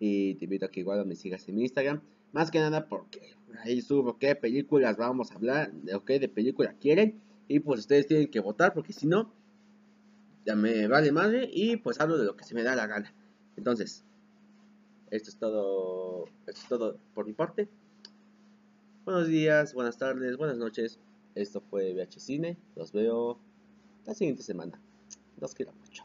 Y 0.00 0.36
te 0.36 0.46
invito 0.46 0.64
a 0.64 0.70
que 0.70 0.80
igual 0.80 1.04
me 1.04 1.16
sigas 1.16 1.46
en 1.46 1.56
mi 1.56 1.64
Instagram. 1.64 2.00
Más 2.32 2.50
que 2.50 2.60
nada 2.60 2.88
porque 2.88 3.34
ahí 3.62 3.82
subo 3.82 4.16
qué 4.16 4.34
películas 4.36 4.96
vamos 4.96 5.30
a 5.30 5.34
hablar, 5.34 5.70
de 5.70 6.00
qué 6.06 6.18
de 6.18 6.30
película 6.30 6.72
quieren. 6.80 7.20
Y 7.46 7.60
pues 7.60 7.80
ustedes 7.80 8.06
tienen 8.06 8.30
que 8.30 8.40
votar 8.40 8.72
porque 8.72 8.94
si 8.94 9.06
no, 9.06 9.34
ya 10.46 10.56
me 10.56 10.88
vale 10.88 11.12
madre 11.12 11.50
y 11.52 11.76
pues 11.76 12.00
hablo 12.00 12.16
de 12.16 12.24
lo 12.24 12.38
que 12.38 12.44
se 12.44 12.54
me 12.54 12.62
da 12.62 12.74
la 12.74 12.86
gana. 12.86 13.12
Entonces, 13.58 14.02
esto 15.14 15.30
es 15.30 15.36
todo, 15.36 16.24
esto 16.46 16.60
es 16.60 16.68
todo 16.68 16.98
por 17.14 17.24
mi 17.26 17.32
parte. 17.32 17.68
Buenos 19.04 19.28
días, 19.28 19.72
buenas 19.72 19.96
tardes, 19.96 20.36
buenas 20.36 20.58
noches. 20.58 20.98
Esto 21.36 21.60
fue 21.60 21.94
VH 21.94 22.18
Cine. 22.18 22.56
Los 22.74 22.90
veo 22.90 23.38
la 24.06 24.14
siguiente 24.14 24.42
semana. 24.42 24.80
Los 25.40 25.54
quiero 25.54 25.72
mucho. 25.74 26.03